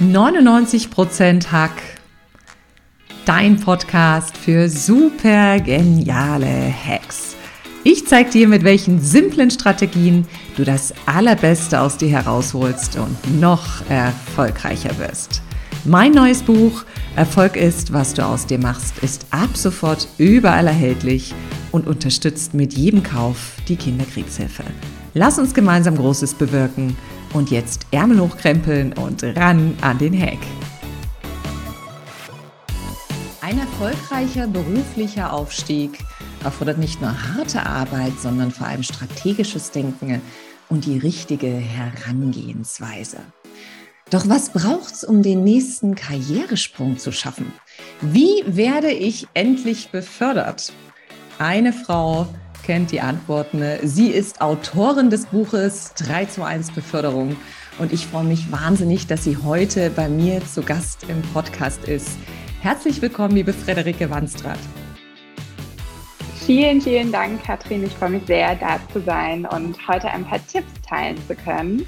99% 0.00 1.50
Hack. 1.50 1.82
Dein 3.24 3.58
Podcast 3.58 4.36
für 4.36 4.68
super 4.68 5.58
geniale 5.58 6.70
Hacks. 6.70 7.34
Ich 7.82 8.06
zeige 8.06 8.28
dir, 8.28 8.48
mit 8.48 8.62
welchen 8.62 9.00
simplen 9.00 9.50
Strategien 9.50 10.26
du 10.56 10.64
das 10.64 10.92
Allerbeste 11.06 11.80
aus 11.80 11.96
dir 11.96 12.10
herausholst 12.10 12.98
und 12.98 13.40
noch 13.40 13.88
erfolgreicher 13.88 14.98
wirst. 14.98 15.40
Mein 15.86 16.12
neues 16.12 16.42
Buch 16.42 16.84
Erfolg 17.14 17.56
ist, 17.56 17.94
was 17.94 18.12
du 18.12 18.22
aus 18.22 18.44
dir 18.44 18.58
machst, 18.58 18.98
ist 18.98 19.24
ab 19.30 19.56
sofort 19.56 20.08
überall 20.18 20.66
erhältlich 20.66 21.34
und 21.72 21.86
unterstützt 21.86 22.52
mit 22.52 22.74
jedem 22.74 23.02
Kauf 23.02 23.54
die 23.66 23.76
Kinderkriegshilfe. 23.76 24.64
Lass 25.14 25.38
uns 25.38 25.54
gemeinsam 25.54 25.96
Großes 25.96 26.34
bewirken 26.34 26.94
und 27.32 27.50
jetzt 27.50 27.86
Ärmel 27.90 28.20
hochkrempeln 28.20 28.92
und 28.94 29.22
ran 29.22 29.76
an 29.80 29.98
den 29.98 30.18
Hack. 30.20 30.38
Ein 33.40 33.58
erfolgreicher 33.58 34.48
beruflicher 34.48 35.32
Aufstieg 35.32 35.98
erfordert 36.42 36.78
nicht 36.78 37.00
nur 37.00 37.10
harte 37.10 37.64
Arbeit, 37.64 38.12
sondern 38.20 38.50
vor 38.50 38.66
allem 38.66 38.82
strategisches 38.82 39.70
Denken 39.70 40.20
und 40.68 40.84
die 40.84 40.98
richtige 40.98 41.48
Herangehensweise. 41.48 43.18
Doch 44.10 44.28
was 44.28 44.50
braucht's, 44.50 45.02
um 45.02 45.22
den 45.22 45.42
nächsten 45.42 45.94
Karrieresprung 45.96 46.98
zu 46.98 47.10
schaffen? 47.10 47.52
Wie 48.00 48.44
werde 48.46 48.90
ich 48.90 49.26
endlich 49.34 49.90
befördert? 49.90 50.72
Eine 51.38 51.72
Frau 51.72 52.28
kennt 52.66 52.90
die 52.90 53.00
Antworten. 53.00 53.62
Sie 53.84 54.08
ist 54.08 54.40
Autorin 54.40 55.08
des 55.08 55.26
Buches 55.26 55.94
3 55.94 56.24
zu 56.24 56.42
1 56.42 56.72
Beförderung 56.72 57.36
und 57.78 57.92
ich 57.92 58.08
freue 58.08 58.24
mich 58.24 58.50
wahnsinnig, 58.50 59.06
dass 59.06 59.22
sie 59.22 59.36
heute 59.36 59.88
bei 59.88 60.08
mir 60.08 60.44
zu 60.44 60.62
Gast 60.62 61.04
im 61.08 61.22
Podcast 61.32 61.84
ist. 61.84 62.18
Herzlich 62.60 63.00
willkommen, 63.00 63.36
liebe 63.36 63.52
Frederike 63.52 64.10
Wanstrath. 64.10 64.58
Vielen, 66.46 66.80
vielen 66.80 67.10
Dank, 67.10 67.42
Katrin. 67.42 67.82
Ich 67.82 67.90
freue 67.90 68.10
mich 68.10 68.22
sehr, 68.28 68.54
da 68.54 68.78
zu 68.92 69.00
sein 69.00 69.46
und 69.46 69.76
heute 69.88 70.08
ein 70.08 70.24
paar 70.24 70.38
Tipps 70.46 70.70
teilen 70.88 71.16
zu 71.26 71.34
können. 71.34 71.84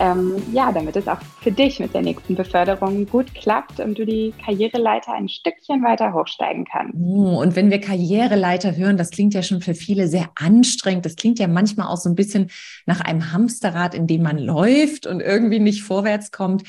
Ähm, 0.00 0.42
ja, 0.52 0.72
damit 0.72 0.96
es 0.96 1.06
auch 1.06 1.20
für 1.40 1.52
dich 1.52 1.78
mit 1.78 1.94
der 1.94 2.02
nächsten 2.02 2.34
Beförderung 2.34 3.06
gut 3.06 3.32
klappt 3.32 3.78
und 3.78 3.96
du 3.96 4.04
die 4.04 4.34
Karriereleiter 4.44 5.12
ein 5.12 5.28
Stückchen 5.28 5.84
weiter 5.84 6.12
hochsteigen 6.14 6.64
kannst. 6.64 6.96
Oh, 6.98 7.40
und 7.40 7.54
wenn 7.54 7.70
wir 7.70 7.80
Karriereleiter 7.80 8.76
hören, 8.76 8.96
das 8.96 9.10
klingt 9.10 9.34
ja 9.34 9.44
schon 9.44 9.60
für 9.60 9.74
viele 9.74 10.08
sehr 10.08 10.30
anstrengend. 10.34 11.06
Das 11.06 11.14
klingt 11.14 11.38
ja 11.38 11.46
manchmal 11.46 11.86
auch 11.86 11.96
so 11.96 12.08
ein 12.08 12.16
bisschen 12.16 12.50
nach 12.86 13.02
einem 13.02 13.32
Hamsterrad, 13.32 13.94
in 13.94 14.08
dem 14.08 14.22
man 14.22 14.38
läuft 14.38 15.06
und 15.06 15.20
irgendwie 15.20 15.60
nicht 15.60 15.84
vorwärts 15.84 16.32
kommt. 16.32 16.64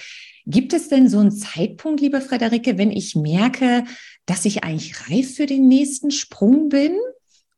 Gibt 0.46 0.72
es 0.72 0.88
denn 0.88 1.10
so 1.10 1.18
einen 1.18 1.32
Zeitpunkt, 1.32 2.00
liebe 2.00 2.22
Frederike, 2.22 2.78
wenn 2.78 2.92
ich 2.92 3.16
merke, 3.16 3.86
dass 4.28 4.46
ich 4.46 4.64
eigentlich 4.64 5.10
reif 5.10 5.36
für 5.36 5.48
den 5.48 5.68
nächsten 5.68 6.12
Sprung 6.12 6.70
bin? 6.70 6.92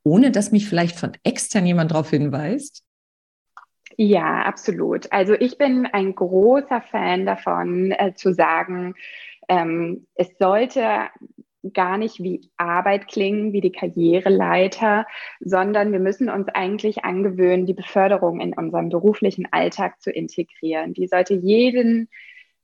Ohne 0.06 0.32
dass 0.32 0.52
mich 0.52 0.70
vielleicht 0.70 0.98
von 0.98 1.12
extern 1.24 1.66
jemand 1.66 1.92
darauf 1.92 2.10
hinweist? 2.12 2.84
Ja, 3.98 4.44
absolut. 4.44 5.12
Also 5.12 5.34
ich 5.34 5.58
bin 5.58 5.86
ein 5.86 6.16
großer 6.16 6.82
Fan 6.82 7.26
davon, 7.26 7.92
äh, 7.92 8.14
zu 8.16 8.34
sagen, 8.34 8.94
ähm, 9.50 10.06
es 10.16 10.30
sollte 10.38 11.10
gar 11.74 11.98
nicht 11.98 12.22
wie 12.22 12.52
Arbeit 12.58 13.08
klingen, 13.08 13.52
wie 13.52 13.62
die 13.62 13.72
Karriereleiter, 13.72 15.08
sondern 15.40 15.92
wir 15.92 16.00
müssen 16.00 16.30
uns 16.30 16.48
eigentlich 16.50 17.04
angewöhnen, 17.04 17.66
die 17.66 17.74
Beförderung 17.74 18.40
in 18.40 18.54
unserem 18.54 18.90
beruflichen 18.90 19.48
Alltag 19.52 20.02
zu 20.02 20.12
integrieren. 20.12 20.94
Die 20.94 21.08
sollte 21.08 21.34
jeden 21.34 22.10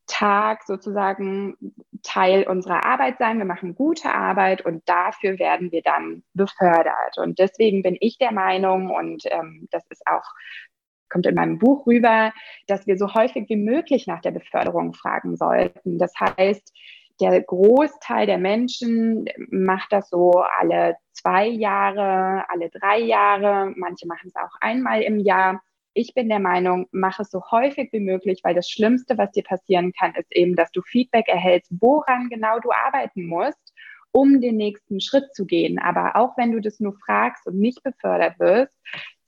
Tag 0.07 0.63
sozusagen 0.63 1.55
Teil 2.03 2.47
unserer 2.47 2.85
Arbeit 2.85 3.17
sein. 3.17 3.37
Wir 3.37 3.45
machen 3.45 3.75
gute 3.75 4.13
Arbeit 4.13 4.65
und 4.65 4.87
dafür 4.87 5.39
werden 5.39 5.71
wir 5.71 5.81
dann 5.81 6.23
befördert. 6.33 7.17
Und 7.17 7.39
deswegen 7.39 7.83
bin 7.83 7.97
ich 7.99 8.17
der 8.17 8.31
Meinung, 8.31 8.89
und 8.89 9.23
ähm, 9.25 9.67
das 9.71 9.85
ist 9.89 10.05
auch 10.07 10.23
kommt 11.11 11.25
in 11.25 11.35
meinem 11.35 11.59
Buch 11.59 11.85
rüber, 11.85 12.31
dass 12.67 12.87
wir 12.87 12.97
so 12.97 13.13
häufig 13.13 13.49
wie 13.49 13.57
möglich 13.57 14.07
nach 14.07 14.21
der 14.21 14.31
Beförderung 14.31 14.93
fragen 14.93 15.35
sollten. 15.35 15.97
Das 15.97 16.13
heißt, 16.19 16.73
der 17.19 17.41
Großteil 17.41 18.25
der 18.25 18.39
Menschen 18.39 19.25
macht 19.49 19.91
das 19.91 20.09
so 20.09 20.31
alle 20.59 20.95
zwei 21.11 21.47
Jahre, 21.47 22.45
alle 22.49 22.69
drei 22.69 22.99
Jahre. 22.99 23.73
Manche 23.75 24.07
machen 24.07 24.27
es 24.27 24.35
auch 24.35 24.55
einmal 24.59 25.01
im 25.01 25.19
Jahr 25.19 25.61
ich 25.93 26.13
bin 26.13 26.29
der 26.29 26.39
Meinung, 26.39 26.87
mach 26.91 27.19
es 27.19 27.31
so 27.31 27.41
häufig 27.51 27.91
wie 27.91 27.99
möglich, 27.99 28.41
weil 28.43 28.55
das 28.55 28.69
Schlimmste, 28.69 29.17
was 29.17 29.31
dir 29.31 29.43
passieren 29.43 29.91
kann, 29.93 30.15
ist 30.15 30.33
eben, 30.35 30.55
dass 30.55 30.71
du 30.71 30.81
Feedback 30.81 31.27
erhältst, 31.27 31.71
woran 31.79 32.29
genau 32.29 32.59
du 32.59 32.71
arbeiten 32.71 33.25
musst, 33.25 33.73
um 34.11 34.41
den 34.41 34.57
nächsten 34.57 35.01
Schritt 35.01 35.33
zu 35.33 35.45
gehen. 35.45 35.79
Aber 35.79 36.15
auch 36.15 36.37
wenn 36.37 36.51
du 36.51 36.59
das 36.59 36.79
nur 36.79 36.95
fragst 37.05 37.45
und 37.47 37.59
nicht 37.59 37.83
befördert 37.83 38.39
wirst, 38.39 38.73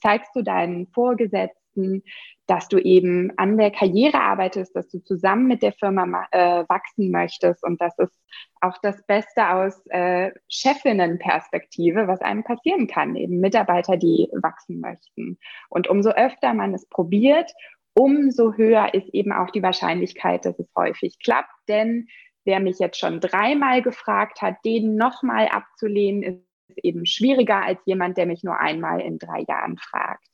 zeigst 0.01 0.35
du 0.35 0.41
deinen 0.41 0.87
Vorgesetzten, 0.87 1.62
dass 2.47 2.67
du 2.67 2.77
eben 2.77 3.31
an 3.37 3.57
der 3.57 3.71
Karriere 3.71 4.19
arbeitest, 4.19 4.75
dass 4.75 4.89
du 4.89 4.99
zusammen 5.03 5.47
mit 5.47 5.61
der 5.61 5.73
Firma 5.73 6.27
äh, 6.31 6.63
wachsen 6.67 7.11
möchtest. 7.11 7.63
Und 7.63 7.81
das 7.81 7.97
ist 7.99 8.19
auch 8.61 8.77
das 8.81 9.05
Beste 9.05 9.49
aus 9.49 9.81
äh, 9.87 10.31
Chefinnenperspektive, 10.49 12.07
was 12.07 12.21
einem 12.21 12.43
passieren 12.43 12.87
kann, 12.87 13.15
eben 13.15 13.39
Mitarbeiter, 13.39 13.97
die 13.97 14.27
wachsen 14.41 14.79
möchten. 14.79 15.37
Und 15.69 15.87
umso 15.87 16.09
öfter 16.11 16.53
man 16.53 16.73
es 16.73 16.87
probiert, 16.89 17.51
umso 17.93 18.53
höher 18.53 18.93
ist 18.93 19.09
eben 19.13 19.31
auch 19.31 19.51
die 19.51 19.63
Wahrscheinlichkeit, 19.63 20.45
dass 20.45 20.59
es 20.59 20.69
häufig 20.75 21.17
klappt. 21.23 21.53
Denn 21.67 22.07
wer 22.45 22.59
mich 22.59 22.79
jetzt 22.79 22.99
schon 22.99 23.19
dreimal 23.19 23.81
gefragt 23.81 24.41
hat, 24.41 24.55
den 24.65 24.95
nochmal 24.95 25.47
abzulehnen, 25.47 26.23
ist 26.23 26.83
eben 26.83 27.05
schwieriger 27.05 27.63
als 27.63 27.79
jemand, 27.85 28.17
der 28.17 28.25
mich 28.25 28.43
nur 28.43 28.59
einmal 28.59 29.01
in 29.01 29.19
drei 29.19 29.43
Jahren 29.47 29.77
fragt. 29.77 30.32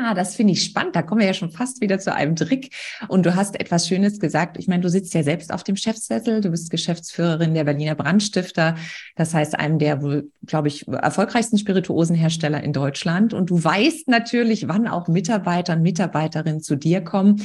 Ah, 0.00 0.14
das 0.14 0.34
finde 0.36 0.52
ich 0.52 0.64
spannend. 0.64 0.96
Da 0.96 1.02
kommen 1.02 1.20
wir 1.20 1.26
ja 1.26 1.34
schon 1.34 1.50
fast 1.50 1.80
wieder 1.80 1.98
zu 1.98 2.14
einem 2.14 2.36
Trick. 2.36 2.74
Und 3.08 3.24
du 3.26 3.34
hast 3.34 3.58
etwas 3.58 3.88
Schönes 3.88 4.18
gesagt. 4.18 4.58
Ich 4.58 4.68
meine, 4.68 4.82
du 4.82 4.88
sitzt 4.88 5.14
ja 5.14 5.22
selbst 5.22 5.52
auf 5.52 5.64
dem 5.64 5.76
Chefsessel. 5.76 6.40
Du 6.40 6.50
bist 6.50 6.70
Geschäftsführerin 6.70 7.54
der 7.54 7.64
Berliner 7.64 7.94
Brandstifter. 7.94 8.76
Das 9.16 9.34
heißt, 9.34 9.58
einem 9.58 9.78
der 9.78 10.00
glaube 10.46 10.68
ich, 10.68 10.86
erfolgreichsten 10.88 11.58
Spirituosenhersteller 11.58 12.62
in 12.62 12.72
Deutschland. 12.72 13.34
Und 13.34 13.50
du 13.50 13.62
weißt 13.62 14.08
natürlich, 14.08 14.68
wann 14.68 14.88
auch 14.88 15.08
Mitarbeiter 15.08 15.74
und 15.74 15.82
Mitarbeiterinnen 15.82 16.60
zu 16.60 16.76
dir 16.76 17.00
kommen. 17.02 17.42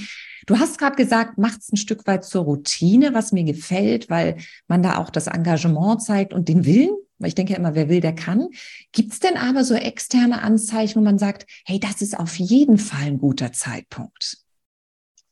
Du 0.49 0.57
hast 0.57 0.79
gerade 0.79 0.95
gesagt, 0.95 1.37
macht 1.37 1.61
es 1.61 1.71
ein 1.71 1.77
Stück 1.77 2.07
weit 2.07 2.25
zur 2.25 2.43
Routine, 2.43 3.13
was 3.13 3.31
mir 3.31 3.43
gefällt, 3.43 4.09
weil 4.09 4.37
man 4.67 4.81
da 4.81 4.97
auch 4.97 5.11
das 5.11 5.27
Engagement 5.27 6.01
zeigt 6.01 6.33
und 6.33 6.49
den 6.49 6.65
Willen 6.65 6.97
weil 7.19 7.27
ich 7.27 7.35
denke 7.35 7.51
ja 7.51 7.59
immer, 7.59 7.75
wer 7.75 7.89
will, 7.89 7.99
der 7.99 8.15
kann. 8.15 8.47
Gibt 8.93 9.11
es 9.11 9.19
denn 9.19 9.35
aber 9.35 9.65
so 9.65 9.75
externe 9.75 10.41
Anzeichen, 10.41 11.01
wo 11.01 11.03
man 11.03 11.19
sagt, 11.19 11.45
hey, 11.65 11.77
das 11.77 12.01
ist 12.01 12.17
auf 12.17 12.35
jeden 12.35 12.77
Fall 12.77 13.07
ein 13.07 13.19
guter 13.19 13.51
Zeitpunkt? 13.51 14.37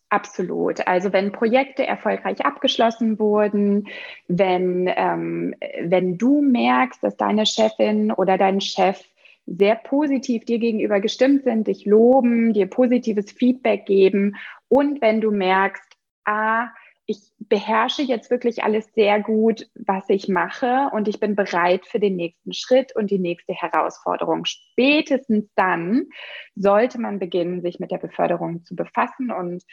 Absolut. 0.09 0.85
Also 0.85 1.13
wenn 1.13 1.31
Projekte 1.31 1.87
erfolgreich 1.87 2.45
abgeschlossen 2.45 3.19
wurden, 3.19 3.87
wenn, 4.27 4.91
ähm, 4.97 5.55
wenn 5.81 6.17
du 6.17 6.41
merkst, 6.41 7.01
dass 7.01 7.15
deine 7.15 7.45
Chefin 7.45 8.11
oder 8.11 8.37
dein 8.37 8.59
Chef 8.59 9.01
sehr 9.45 9.75
positiv 9.75 10.43
dir 10.43 10.59
gegenüber 10.59 10.99
gestimmt 10.99 11.43
sind, 11.45 11.67
dich 11.67 11.85
loben, 11.85 12.51
dir 12.51 12.67
positives 12.67 13.31
Feedback 13.31 13.85
geben 13.85 14.35
und 14.69 15.01
wenn 15.01 15.21
du 15.21 15.31
merkst, 15.31 15.83
ah, 16.25 16.69
ich 17.09 17.31
beherrsche 17.39 18.01
jetzt 18.01 18.29
wirklich 18.29 18.63
alles 18.63 18.85
sehr 18.93 19.21
gut, 19.21 19.69
was 19.75 20.03
ich 20.09 20.27
mache 20.27 20.89
und 20.91 21.07
ich 21.07 21.21
bin 21.21 21.35
bereit 21.35 21.85
für 21.87 21.99
den 21.99 22.17
nächsten 22.17 22.51
Schritt 22.51 22.93
und 22.95 23.09
die 23.09 23.19
nächste 23.19 23.53
Herausforderung. 23.53 24.43
Spätestens 24.43 25.49
dann 25.55 26.07
sollte 26.55 26.99
man 26.99 27.17
beginnen, 27.17 27.61
sich 27.61 27.79
mit 27.79 27.91
der 27.91 27.97
Beförderung 27.97 28.65
zu 28.65 28.75
befassen 28.75 29.31
und 29.31 29.63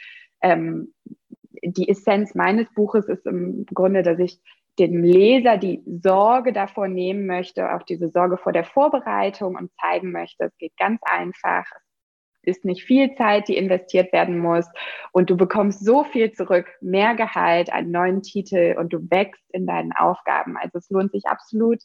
ähm, 0.41 0.93
die 1.61 1.89
Essenz 1.89 2.35
meines 2.35 2.71
Buches 2.73 3.07
ist 3.07 3.25
im 3.25 3.65
Grunde, 3.65 4.01
dass 4.01 4.19
ich 4.19 4.39
dem 4.79 5.03
Leser 5.03 5.57
die 5.57 5.83
Sorge 5.85 6.53
davor 6.53 6.87
nehmen 6.87 7.25
möchte, 7.25 7.73
auch 7.73 7.83
diese 7.83 8.09
Sorge 8.09 8.37
vor 8.37 8.53
der 8.53 8.65
Vorbereitung 8.65 9.55
und 9.55 9.71
zeigen 9.79 10.11
möchte, 10.11 10.45
es 10.45 10.57
geht 10.57 10.75
ganz 10.77 11.01
einfach, 11.03 11.65
ist 12.47 12.65
nicht 12.65 12.83
viel 12.83 13.15
Zeit, 13.15 13.47
die 13.47 13.57
investiert 13.57 14.13
werden 14.13 14.39
muss. 14.39 14.65
Und 15.11 15.29
du 15.29 15.37
bekommst 15.37 15.83
so 15.83 16.03
viel 16.03 16.31
zurück, 16.31 16.67
mehr 16.81 17.15
Gehalt, 17.15 17.71
einen 17.71 17.91
neuen 17.91 18.21
Titel 18.21 18.75
und 18.77 18.93
du 18.93 18.99
wächst 19.09 19.43
in 19.51 19.65
deinen 19.65 19.91
Aufgaben. 19.93 20.57
Also 20.57 20.77
es 20.77 20.89
lohnt 20.89 21.11
sich 21.11 21.25
absolut, 21.25 21.81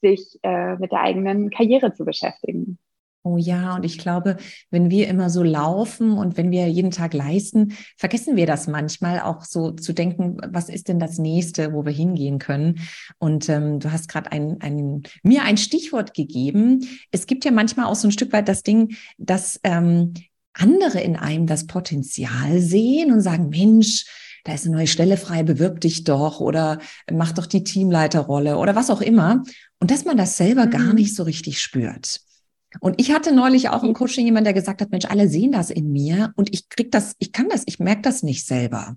sich 0.00 0.38
äh, 0.42 0.76
mit 0.76 0.92
der 0.92 1.00
eigenen 1.00 1.50
Karriere 1.50 1.92
zu 1.92 2.04
beschäftigen. 2.04 2.78
Oh 3.28 3.36
ja, 3.36 3.74
und 3.74 3.84
ich 3.84 3.98
glaube, 3.98 4.38
wenn 4.70 4.88
wir 4.88 5.06
immer 5.06 5.28
so 5.28 5.42
laufen 5.42 6.12
und 6.12 6.38
wenn 6.38 6.50
wir 6.50 6.66
jeden 6.66 6.90
Tag 6.90 7.12
leisten, 7.12 7.74
vergessen 7.98 8.36
wir 8.36 8.46
das 8.46 8.68
manchmal 8.68 9.20
auch 9.20 9.44
so 9.44 9.70
zu 9.72 9.92
denken, 9.92 10.38
was 10.48 10.70
ist 10.70 10.88
denn 10.88 10.98
das 10.98 11.18
nächste, 11.18 11.74
wo 11.74 11.84
wir 11.84 11.92
hingehen 11.92 12.38
können? 12.38 12.80
Und 13.18 13.50
ähm, 13.50 13.80
du 13.80 13.92
hast 13.92 14.08
gerade 14.08 14.32
ein, 14.32 14.62
ein, 14.62 15.02
mir 15.22 15.42
ein 15.42 15.58
Stichwort 15.58 16.14
gegeben. 16.14 16.88
Es 17.10 17.26
gibt 17.26 17.44
ja 17.44 17.50
manchmal 17.50 17.84
auch 17.84 17.96
so 17.96 18.08
ein 18.08 18.12
Stück 18.12 18.32
weit 18.32 18.48
das 18.48 18.62
Ding, 18.62 18.96
dass 19.18 19.60
ähm, 19.62 20.14
andere 20.54 21.00
in 21.00 21.16
einem 21.16 21.46
das 21.46 21.66
Potenzial 21.66 22.60
sehen 22.60 23.12
und 23.12 23.20
sagen, 23.20 23.50
Mensch, 23.50 24.06
da 24.44 24.54
ist 24.54 24.64
eine 24.64 24.76
neue 24.76 24.86
Stelle 24.86 25.18
frei, 25.18 25.42
bewirb 25.42 25.82
dich 25.82 26.04
doch 26.04 26.40
oder 26.40 26.78
mach 27.12 27.32
doch 27.32 27.44
die 27.44 27.62
Teamleiterrolle 27.62 28.56
oder 28.56 28.74
was 28.74 28.88
auch 28.88 29.02
immer. 29.02 29.42
Und 29.80 29.90
dass 29.90 30.06
man 30.06 30.16
das 30.16 30.38
selber 30.38 30.64
mhm. 30.64 30.70
gar 30.70 30.94
nicht 30.94 31.14
so 31.14 31.24
richtig 31.24 31.60
spürt. 31.60 32.22
Und 32.80 33.00
ich 33.00 33.12
hatte 33.12 33.34
neulich 33.34 33.70
auch 33.70 33.82
im 33.82 33.94
Coaching 33.94 34.26
jemand, 34.26 34.46
der 34.46 34.52
gesagt 34.52 34.80
hat, 34.80 34.90
Mensch, 34.90 35.06
alle 35.06 35.28
sehen 35.28 35.52
das 35.52 35.70
in 35.70 35.90
mir 35.90 36.32
und 36.36 36.52
ich 36.52 36.68
krieg 36.68 36.92
das, 36.92 37.14
ich 37.18 37.32
kann 37.32 37.48
das, 37.48 37.62
ich 37.66 37.78
merke 37.78 38.02
das 38.02 38.22
nicht 38.22 38.46
selber. 38.46 38.96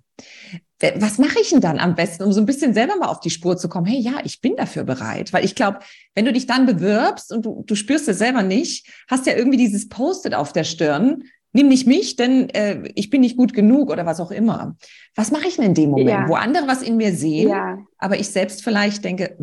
Was 0.98 1.20
mache 1.20 1.40
ich 1.40 1.52
denn 1.52 1.62
dann 1.62 1.80
am 1.80 1.96
besten, 1.96 2.24
um 2.24 2.34
so 2.34 2.42
ein 2.42 2.46
bisschen 2.46 2.74
selber 2.74 2.96
mal 2.98 3.08
auf 3.08 3.20
die 3.20 3.30
Spur 3.30 3.56
zu 3.56 3.70
kommen? 3.70 3.86
Hey, 3.86 4.00
ja, 4.00 4.14
ich 4.24 4.42
bin 4.42 4.56
dafür 4.56 4.84
bereit. 4.84 5.32
Weil 5.32 5.46
ich 5.46 5.56
glaube, 5.56 5.80
wenn 6.16 6.26
du 6.26 6.34
dich 6.34 6.48
dann 6.48 6.66
bewirbst 6.66 7.32
und 7.32 7.46
du, 7.46 7.64
du 7.66 7.76
spürst 7.76 8.08
es 8.10 8.18
selber 8.18 8.42
nicht, 8.42 8.88
hast 9.08 9.28
ja 9.28 9.36
irgendwie 9.36 9.58
dieses 9.58 9.90
Post-it 9.90 10.34
auf 10.34 10.54
der 10.54 10.64
Stirn. 10.64 11.24
Nimm 11.54 11.68
nicht 11.68 11.86
mich, 11.86 12.16
denn 12.16 12.50
äh, 12.50 12.90
ich 12.96 13.10
bin 13.10 13.22
nicht 13.22 13.38
gut 13.38 13.54
genug 13.54 13.92
oder 13.92 14.06
was 14.06 14.20
auch 14.20 14.32
immer. 14.32 14.76
Was 15.16 15.32
mache 15.32 15.48
ich 15.48 15.58
denn 15.58 15.66
in 15.66 15.74
dem 15.76 15.90
Moment, 15.92 16.10
ja. 16.10 16.28
wo 16.28 16.34
andere 16.34 16.68
was 16.68 16.82
in 16.82 16.98
mir 16.98 17.14
sehen, 17.14 17.50
ja. 17.50 17.78
aber 17.98 18.18
ich 18.18 18.30
selbst 18.30 18.64
vielleicht 18.64 19.04
denke, 19.04 19.38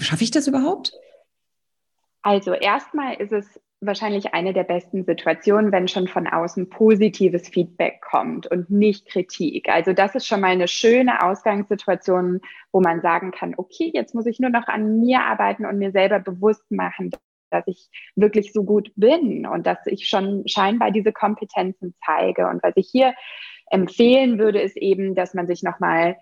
schaffe 0.00 0.24
ich 0.24 0.32
das 0.32 0.48
überhaupt? 0.48 0.92
Also 2.22 2.54
erstmal 2.54 3.14
ist 3.14 3.32
es 3.32 3.60
wahrscheinlich 3.80 4.32
eine 4.32 4.52
der 4.52 4.62
besten 4.62 5.04
Situationen, 5.04 5.72
wenn 5.72 5.88
schon 5.88 6.06
von 6.06 6.28
außen 6.28 6.70
positives 6.70 7.48
Feedback 7.48 8.00
kommt 8.00 8.46
und 8.46 8.70
nicht 8.70 9.08
Kritik. 9.08 9.68
Also 9.68 9.92
das 9.92 10.14
ist 10.14 10.26
schon 10.26 10.40
mal 10.40 10.52
eine 10.52 10.68
schöne 10.68 11.22
Ausgangssituation, 11.24 12.40
wo 12.70 12.80
man 12.80 13.00
sagen 13.00 13.32
kann, 13.32 13.54
okay, 13.56 13.90
jetzt 13.92 14.14
muss 14.14 14.26
ich 14.26 14.38
nur 14.38 14.50
noch 14.50 14.68
an 14.68 15.00
mir 15.00 15.22
arbeiten 15.24 15.66
und 15.66 15.78
mir 15.78 15.90
selber 15.90 16.20
bewusst 16.20 16.70
machen, 16.70 17.10
dass 17.50 17.66
ich 17.66 17.88
wirklich 18.14 18.52
so 18.52 18.62
gut 18.62 18.92
bin 18.94 19.46
und 19.46 19.66
dass 19.66 19.84
ich 19.86 20.08
schon 20.08 20.44
scheinbar 20.46 20.92
diese 20.92 21.12
Kompetenzen 21.12 21.94
zeige. 22.06 22.46
Und 22.46 22.62
was 22.62 22.76
ich 22.76 22.88
hier 22.90 23.14
empfehlen 23.70 24.38
würde, 24.38 24.60
ist 24.60 24.76
eben, 24.76 25.16
dass 25.16 25.34
man 25.34 25.48
sich 25.48 25.64
nochmal 25.64 26.16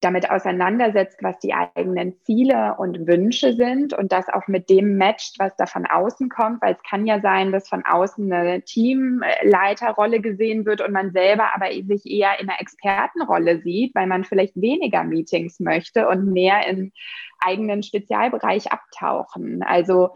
damit 0.00 0.30
auseinandersetzt, 0.30 1.22
was 1.22 1.38
die 1.38 1.54
eigenen 1.54 2.20
Ziele 2.24 2.74
und 2.78 3.06
Wünsche 3.06 3.54
sind 3.54 3.94
und 3.94 4.12
das 4.12 4.28
auch 4.28 4.46
mit 4.48 4.68
dem 4.68 4.98
matcht, 4.98 5.38
was 5.38 5.56
da 5.56 5.66
von 5.66 5.86
außen 5.86 6.28
kommt, 6.28 6.60
weil 6.60 6.74
es 6.74 6.82
kann 6.88 7.06
ja 7.06 7.20
sein, 7.20 7.52
dass 7.52 7.68
von 7.68 7.84
außen 7.84 8.30
eine 8.30 8.62
Teamleiterrolle 8.62 10.20
gesehen 10.20 10.66
wird 10.66 10.82
und 10.82 10.92
man 10.92 11.12
selber 11.12 11.54
aber 11.54 11.66
sich 11.72 12.04
eher 12.04 12.38
in 12.38 12.48
einer 12.48 12.60
Expertenrolle 12.60 13.62
sieht, 13.62 13.94
weil 13.94 14.06
man 14.06 14.24
vielleicht 14.24 14.60
weniger 14.60 15.04
Meetings 15.04 15.58
möchte 15.60 16.06
und 16.08 16.32
mehr 16.32 16.66
im 16.66 16.92
eigenen 17.40 17.82
Spezialbereich 17.82 18.72
abtauchen. 18.72 19.62
Also 19.62 20.10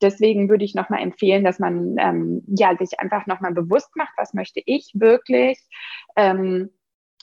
deswegen 0.00 0.48
würde 0.48 0.64
ich 0.64 0.74
nochmal 0.74 1.02
empfehlen, 1.02 1.44
dass 1.44 1.58
man 1.58 1.96
ähm, 1.98 2.42
ja 2.46 2.76
sich 2.76 2.98
einfach 3.00 3.26
nochmal 3.26 3.52
bewusst 3.52 3.94
macht, 3.96 4.12
was 4.16 4.34
möchte 4.34 4.62
ich 4.64 4.92
wirklich. 4.94 5.58
Ähm, 6.16 6.70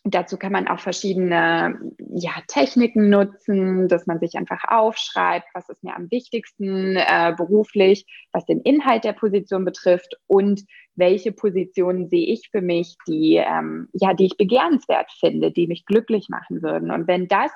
Dazu 0.03 0.37
kann 0.37 0.51
man 0.51 0.67
auch 0.67 0.79
verschiedene 0.79 1.79
ja, 2.09 2.31
Techniken 2.47 3.09
nutzen, 3.09 3.87
dass 3.87 4.07
man 4.07 4.19
sich 4.19 4.33
einfach 4.35 4.63
aufschreibt, 4.67 5.45
was 5.53 5.69
ist 5.69 5.83
mir 5.83 5.95
am 5.95 6.09
wichtigsten 6.09 6.95
äh, 6.95 7.33
beruflich, 7.37 8.05
was 8.31 8.45
den 8.45 8.61
Inhalt 8.61 9.03
der 9.03 9.13
Position 9.13 9.63
betrifft 9.63 10.15
und 10.25 10.63
welche 10.95 11.31
Positionen 11.31 12.09
sehe 12.09 12.25
ich 12.25 12.49
für 12.49 12.61
mich, 12.61 12.95
die, 13.07 13.35
ähm, 13.35 13.89
ja, 13.93 14.15
die 14.15 14.25
ich 14.25 14.37
begehrenswert 14.37 15.11
finde, 15.19 15.51
die 15.51 15.67
mich 15.67 15.85
glücklich 15.85 16.29
machen 16.29 16.63
würden. 16.63 16.89
Und 16.89 17.07
wenn 17.07 17.27
das 17.27 17.51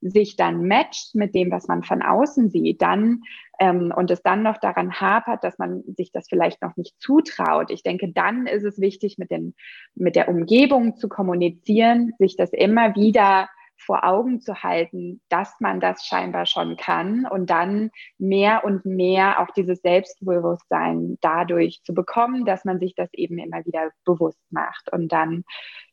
sich 0.00 0.36
dann 0.36 0.66
matcht 0.66 1.14
mit 1.14 1.34
dem, 1.34 1.50
was 1.50 1.68
man 1.68 1.82
von 1.82 2.02
außen 2.02 2.50
sieht, 2.50 2.82
dann 2.82 3.22
ähm, 3.58 3.92
und 3.94 4.10
es 4.10 4.22
dann 4.22 4.42
noch 4.42 4.58
daran 4.58 5.00
hapert, 5.00 5.42
dass 5.42 5.58
man 5.58 5.82
sich 5.96 6.12
das 6.12 6.28
vielleicht 6.28 6.62
noch 6.62 6.76
nicht 6.76 7.00
zutraut. 7.00 7.70
Ich 7.70 7.82
denke, 7.82 8.12
dann 8.12 8.46
ist 8.46 8.64
es 8.64 8.80
wichtig, 8.80 9.18
mit, 9.18 9.30
den, 9.30 9.54
mit 9.94 10.16
der 10.16 10.28
Umgebung 10.28 10.96
zu 10.96 11.08
kommunizieren, 11.08 12.12
sich 12.18 12.36
das 12.36 12.50
immer 12.52 12.94
wieder 12.94 13.48
vor 13.78 14.04
Augen 14.04 14.40
zu 14.40 14.62
halten, 14.62 15.20
dass 15.28 15.54
man 15.60 15.80
das 15.80 16.04
scheinbar 16.04 16.46
schon 16.46 16.76
kann 16.76 17.26
und 17.26 17.48
dann 17.48 17.90
mehr 18.18 18.64
und 18.64 18.84
mehr 18.84 19.40
auch 19.40 19.50
dieses 19.52 19.80
Selbstbewusstsein 19.80 21.16
dadurch 21.20 21.80
zu 21.84 21.94
bekommen, 21.94 22.44
dass 22.44 22.64
man 22.64 22.80
sich 22.80 22.94
das 22.94 23.08
eben 23.14 23.38
immer 23.38 23.64
wieder 23.64 23.90
bewusst 24.04 24.42
macht 24.50 24.92
und 24.92 25.12
dann 25.12 25.44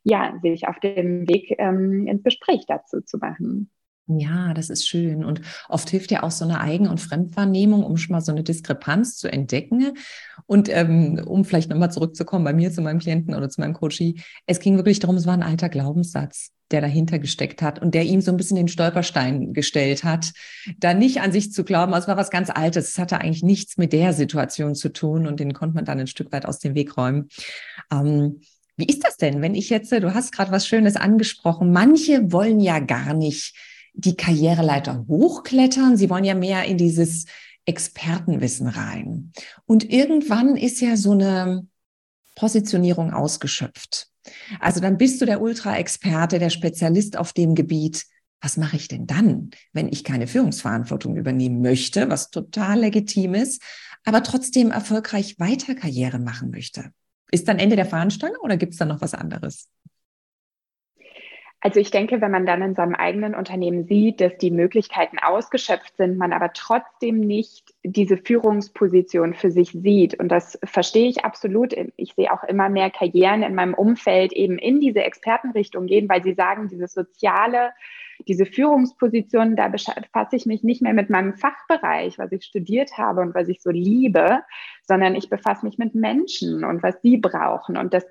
ja 0.03 0.37
sich 0.41 0.67
auf 0.67 0.79
dem 0.79 1.27
Weg 1.27 1.55
ähm, 1.59 2.07
ins 2.07 2.23
Gespräch 2.23 2.65
dazu 2.67 3.01
zu 3.01 3.17
machen. 3.17 3.69
Ja, 4.07 4.53
das 4.53 4.69
ist 4.69 4.87
schön. 4.87 5.25
Und 5.25 5.41
oft 5.67 5.89
hilft 5.89 6.11
ja 6.11 6.21
auch 6.21 6.29
so 6.29 6.45
eine 6.45 6.61
Eigen- 6.61 6.87
und 6.87 7.01
Fremdwahrnehmung, 7.01 7.83
um 7.83 7.97
schon 7.97 8.13
mal 8.13 8.21
so 8.21 8.31
eine 8.31 8.43
Diskrepanz 8.43 9.17
zu 9.17 9.31
entdecken. 9.31 9.97
Und 10.45 10.69
ähm, 10.69 11.19
um 11.25 11.43
vielleicht 11.43 11.71
nochmal 11.71 11.91
zurückzukommen 11.91 12.45
bei 12.45 12.53
mir 12.53 12.71
zu 12.71 12.81
meinem 12.81 12.99
Klienten 12.99 13.33
oder 13.33 13.49
zu 13.49 13.61
meinem 13.61 13.73
Coachie, 13.73 14.21
es 14.45 14.59
ging 14.59 14.75
wirklich 14.75 14.99
darum, 14.99 15.15
es 15.15 15.25
war 15.25 15.33
ein 15.33 15.41
alter 15.41 15.69
Glaubenssatz, 15.69 16.51
der 16.69 16.81
dahinter 16.81 17.17
gesteckt 17.17 17.63
hat 17.63 17.81
und 17.81 17.95
der 17.95 18.03
ihm 18.03 18.21
so 18.21 18.29
ein 18.29 18.37
bisschen 18.37 18.57
den 18.57 18.67
Stolperstein 18.67 19.53
gestellt 19.53 20.03
hat, 20.03 20.33
da 20.77 20.93
nicht 20.93 21.21
an 21.21 21.31
sich 21.31 21.51
zu 21.51 21.63
glauben, 21.63 21.95
also 21.95 22.05
es 22.05 22.07
war 22.07 22.17
was 22.17 22.29
ganz 22.29 22.51
Altes, 22.51 22.89
es 22.89 22.99
hatte 22.99 23.19
eigentlich 23.21 23.43
nichts 23.43 23.77
mit 23.77 23.91
der 23.91 24.13
Situation 24.13 24.75
zu 24.75 24.89
tun 24.89 25.25
und 25.25 25.39
den 25.39 25.53
konnte 25.53 25.75
man 25.75 25.85
dann 25.85 25.99
ein 25.99 26.07
Stück 26.07 26.31
weit 26.31 26.45
aus 26.45 26.59
dem 26.59 26.75
Weg 26.75 26.95
räumen. 26.95 27.29
Ähm, 27.91 28.41
wie 28.77 28.85
ist 28.85 29.03
das 29.03 29.17
denn, 29.17 29.41
wenn 29.41 29.55
ich 29.55 29.69
jetzt, 29.69 29.91
du 29.91 30.13
hast 30.13 30.31
gerade 30.31 30.51
was 30.51 30.67
Schönes 30.67 30.95
angesprochen, 30.95 31.71
manche 31.71 32.31
wollen 32.31 32.59
ja 32.59 32.79
gar 32.79 33.13
nicht 33.13 33.55
die 33.95 34.15
Karriereleiter 34.15 35.05
hochklettern. 35.07 35.97
Sie 35.97 36.09
wollen 36.09 36.23
ja 36.23 36.35
mehr 36.35 36.65
in 36.65 36.77
dieses 36.77 37.25
Expertenwissen 37.65 38.67
rein. 38.67 39.31
Und 39.65 39.89
irgendwann 39.89 40.55
ist 40.55 40.81
ja 40.81 40.97
so 40.97 41.11
eine 41.11 41.67
Positionierung 42.35 43.13
ausgeschöpft. 43.13 44.09
Also 44.59 44.79
dann 44.79 44.97
bist 44.97 45.21
du 45.21 45.25
der 45.25 45.41
Ultra-Experte, 45.41 46.39
der 46.39 46.49
Spezialist 46.49 47.17
auf 47.17 47.33
dem 47.33 47.55
Gebiet. 47.55 48.05
Was 48.41 48.57
mache 48.57 48.75
ich 48.75 48.87
denn 48.87 49.07
dann, 49.07 49.51
wenn 49.73 49.87
ich 49.87 50.03
keine 50.03 50.27
Führungsverantwortung 50.27 51.15
übernehmen 51.15 51.61
möchte, 51.61 52.09
was 52.09 52.29
total 52.29 52.81
legitim 52.81 53.33
ist, 53.33 53.61
aber 54.03 54.21
trotzdem 54.21 54.71
erfolgreich 54.71 55.39
weiter 55.39 55.73
Karriere 55.73 56.19
machen 56.19 56.51
möchte? 56.51 56.91
Ist 57.31 57.47
dann 57.47 57.59
Ende 57.59 57.75
der 57.75 57.85
Fahnenstange 57.85 58.39
oder 58.41 58.57
gibt 58.57 58.73
es 58.73 58.79
da 58.79 58.85
noch 58.85 59.01
was 59.01 59.13
anderes? 59.13 59.69
Also 61.65 61.79
ich 61.79 61.89
denke, 61.89 62.21
wenn 62.21 62.29
man 62.29 62.45
dann 62.45 62.61
in 62.61 62.75
seinem 62.75 62.93
eigenen 62.93 63.33
Unternehmen 63.33 63.87
sieht, 63.87 64.21
dass 64.21 64.37
die 64.37 64.51
Möglichkeiten 64.51 65.17
ausgeschöpft 65.17 65.97
sind, 65.97 66.15
man 66.15 66.31
aber 66.31 66.53
trotzdem 66.53 67.21
nicht 67.21 67.73
diese 67.83 68.17
Führungsposition 68.17 69.33
für 69.33 69.49
sich 69.49 69.71
sieht. 69.71 70.13
Und 70.19 70.27
das 70.27 70.59
verstehe 70.63 71.09
ich 71.09 71.25
absolut. 71.25 71.73
Ich 71.95 72.13
sehe 72.13 72.31
auch 72.31 72.43
immer 72.43 72.69
mehr 72.69 72.91
Karrieren 72.91 73.41
in 73.41 73.55
meinem 73.55 73.73
Umfeld 73.73 74.31
eben 74.31 74.59
in 74.59 74.79
diese 74.79 75.03
Expertenrichtung 75.03 75.87
gehen, 75.87 76.07
weil 76.07 76.21
sie 76.21 76.35
sagen, 76.35 76.67
dieses 76.67 76.93
soziale, 76.93 77.71
diese 78.27 78.45
Führungsposition, 78.45 79.55
da 79.55 79.67
befasse 79.67 80.35
ich 80.35 80.45
mich 80.45 80.63
nicht 80.63 80.83
mehr 80.83 80.93
mit 80.93 81.09
meinem 81.09 81.33
Fachbereich, 81.33 82.19
was 82.19 82.31
ich 82.31 82.43
studiert 82.43 82.95
habe 82.99 83.21
und 83.21 83.33
was 83.33 83.47
ich 83.47 83.63
so 83.63 83.71
liebe, 83.71 84.41
sondern 84.83 85.15
ich 85.15 85.31
befasse 85.31 85.65
mich 85.65 85.79
mit 85.79 85.95
Menschen 85.95 86.63
und 86.63 86.83
was 86.83 87.01
sie 87.01 87.17
brauchen. 87.17 87.75
Und 87.75 87.91
das 87.91 88.05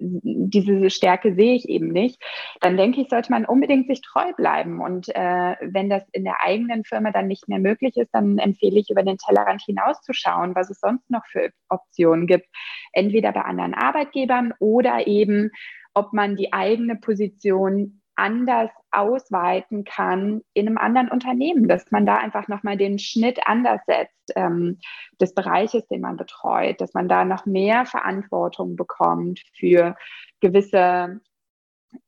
diese 0.00 0.90
Stärke 0.90 1.34
sehe 1.34 1.54
ich 1.54 1.68
eben 1.68 1.88
nicht, 1.88 2.22
dann 2.60 2.76
denke 2.76 3.00
ich, 3.00 3.08
sollte 3.08 3.30
man 3.30 3.44
unbedingt 3.44 3.86
sich 3.86 4.00
treu 4.00 4.32
bleiben. 4.32 4.80
Und 4.80 5.08
äh, 5.14 5.56
wenn 5.60 5.90
das 5.90 6.02
in 6.12 6.24
der 6.24 6.42
eigenen 6.42 6.84
Firma 6.84 7.10
dann 7.12 7.26
nicht 7.26 7.48
mehr 7.48 7.58
möglich 7.58 7.96
ist, 7.96 8.10
dann 8.12 8.38
empfehle 8.38 8.80
ich, 8.80 8.90
über 8.90 9.02
den 9.02 9.18
Tellerrand 9.18 9.62
hinauszuschauen, 9.62 10.54
was 10.54 10.70
es 10.70 10.80
sonst 10.80 11.10
noch 11.10 11.26
für 11.26 11.50
Optionen 11.68 12.26
gibt. 12.26 12.46
Entweder 12.92 13.32
bei 13.32 13.42
anderen 13.42 13.74
Arbeitgebern 13.74 14.54
oder 14.58 15.06
eben, 15.06 15.50
ob 15.94 16.12
man 16.12 16.36
die 16.36 16.52
eigene 16.52 16.96
Position 16.96 17.99
anders 18.20 18.70
ausweiten 18.90 19.84
kann 19.84 20.42
in 20.52 20.66
einem 20.66 20.78
anderen 20.78 21.08
Unternehmen, 21.08 21.68
dass 21.68 21.90
man 21.90 22.04
da 22.04 22.18
einfach 22.18 22.48
nochmal 22.48 22.76
den 22.76 22.98
Schnitt 22.98 23.40
anders 23.46 23.80
setzt 23.86 24.32
ähm, 24.36 24.78
des 25.20 25.34
Bereiches, 25.34 25.86
den 25.88 26.02
man 26.02 26.16
betreut, 26.16 26.80
dass 26.80 26.92
man 26.92 27.08
da 27.08 27.24
noch 27.24 27.46
mehr 27.46 27.86
Verantwortung 27.86 28.76
bekommt 28.76 29.40
für 29.58 29.96
gewisse 30.40 31.20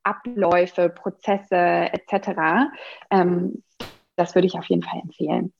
Abläufe, 0.02 0.90
Prozesse 0.90 1.88
etc. 1.92 2.70
Ähm, 3.10 3.62
das 4.16 4.34
würde 4.34 4.46
ich 4.46 4.54
auf 4.54 4.66
jeden 4.66 4.82
Fall 4.82 5.00
empfehlen. 5.00 5.52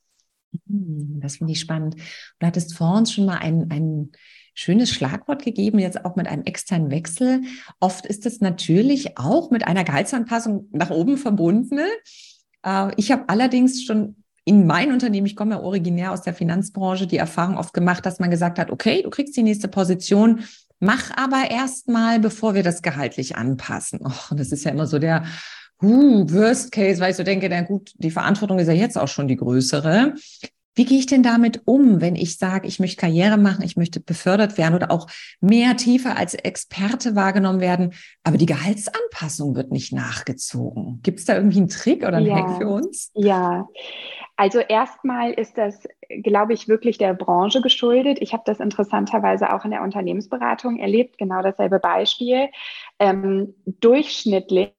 Hm, 0.69 1.21
das 1.21 1.37
finde 1.37 1.53
ich 1.53 1.61
spannend. 1.61 1.97
Du 2.39 2.47
hattest 2.47 2.77
vor 2.77 2.95
uns 2.97 3.13
schon 3.13 3.25
mal 3.25 3.39
ein, 3.39 3.69
ein 3.71 4.13
schönes 4.55 4.91
Schlagwort 4.91 5.45
gegeben, 5.45 5.79
jetzt 5.79 6.05
auch 6.05 6.17
mit 6.17 6.29
einem 6.29 6.45
externen 6.45 6.91
Wechsel. 6.91 7.43
Oft 7.81 8.07
ist 8.07 8.27
es 8.27 8.41
natürlich 8.41 9.19
auch 9.19 9.51
mit 9.51 9.67
einer 9.67 9.85
Gehaltsanpassung 9.85 10.69
nach 10.73 10.91
oben 10.91 11.17
verbunden. 11.17 11.81
Äh, 12.65 12.93
ich 12.97 13.11
habe 13.11 13.25
allerdings 13.29 13.83
schon 13.83 14.17
in 14.45 14.67
mein 14.67 14.93
Unternehmen, 14.93 15.27
ich 15.27 15.37
komme 15.37 15.55
ja 15.55 15.61
originär 15.61 16.13
aus 16.13 16.23
der 16.23 16.35
Finanzbranche, 16.35 17.07
die 17.07 17.17
Erfahrung 17.17 17.57
oft 17.57 17.73
gemacht, 17.73 18.05
dass 18.05 18.19
man 18.19 18.31
gesagt 18.31 18.59
hat, 18.59 18.71
okay, 18.71 19.03
du 19.03 19.11
kriegst 19.11 19.37
die 19.37 19.43
nächste 19.43 19.69
Position, 19.69 20.41
mach 20.81 21.17
aber 21.17 21.51
erstmal, 21.51 22.19
bevor 22.19 22.55
wir 22.55 22.65
das 22.65 22.83
gehaltlich 22.83 23.37
anpassen. 23.37 24.01
Och, 24.05 24.33
das 24.35 24.51
ist 24.51 24.65
ja 24.65 24.73
immer 24.73 24.89
so 24.89 24.99
der 24.99 25.25
uh, 25.81 26.29
Worst 26.29 26.73
Case, 26.73 27.01
weil 27.01 27.13
ich 27.13 27.17
so 27.17 27.23
denke, 27.23 27.49
na 27.49 27.63
gut, 27.63 27.93
die 27.99 28.11
Verantwortung 28.11 28.59
ist 28.59 28.67
ja 28.67 28.75
jetzt 28.75 28.99
auch 28.99 29.09
schon 29.09 29.29
die 29.29 29.37
größere. 29.37 30.15
Wie 30.75 30.85
gehe 30.85 30.99
ich 30.99 31.07
denn 31.07 31.23
damit 31.23 31.63
um, 31.67 32.01
wenn 32.01 32.17
ich 32.17 32.39
sage, 32.39 32.67
ich 32.67 32.81
möchte 32.81 33.01
Karriere 33.01 33.37
machen, 33.37 33.65
ich 33.65 33.77
möchte 33.77 34.01
befördert 34.01 34.57
werden 34.57 34.75
oder 34.75 34.91
auch 34.91 35.07
mehr 35.41 35.77
tiefer 35.77 36.17
als 36.17 36.35
Experte 36.35 37.15
wahrgenommen 37.15 37.61
werden, 37.61 37.93
aber 38.25 38.39
die 38.39 38.47
Gehaltsanpassung 38.47 39.55
wird 39.55 39.71
nicht 39.71 39.93
nachgezogen? 39.93 41.01
Gibt 41.03 41.19
es 41.19 41.27
da 41.27 41.35
irgendwie 41.35 41.59
einen 41.59 41.69
Trick 41.69 42.07
oder 42.07 42.17
einen 42.17 42.27
ja, 42.27 42.37
Hack 42.37 42.59
für 42.59 42.69
uns? 42.69 43.11
Ja, 43.15 43.69
also 44.37 44.61
erstmal 44.61 45.33
ist 45.33 45.59
das, 45.59 45.87
glaube 46.23 46.55
ich, 46.55 46.67
wirklich 46.67 46.99
der 46.99 47.15
Branche 47.15 47.61
geschuldet. 47.61 48.19
Ich 48.21 48.33
habe 48.33 48.43
das 48.47 48.61
interessanterweise 48.61 49.53
auch 49.53 49.65
in 49.65 49.71
der 49.71 49.83
Unternehmensberatung 49.83 50.79
erlebt, 50.79 51.19
genau 51.19 51.43
dasselbe 51.43 51.79
Beispiel. 51.79 52.49
Ähm, 52.99 53.55
durchschnittlich, 53.67 54.73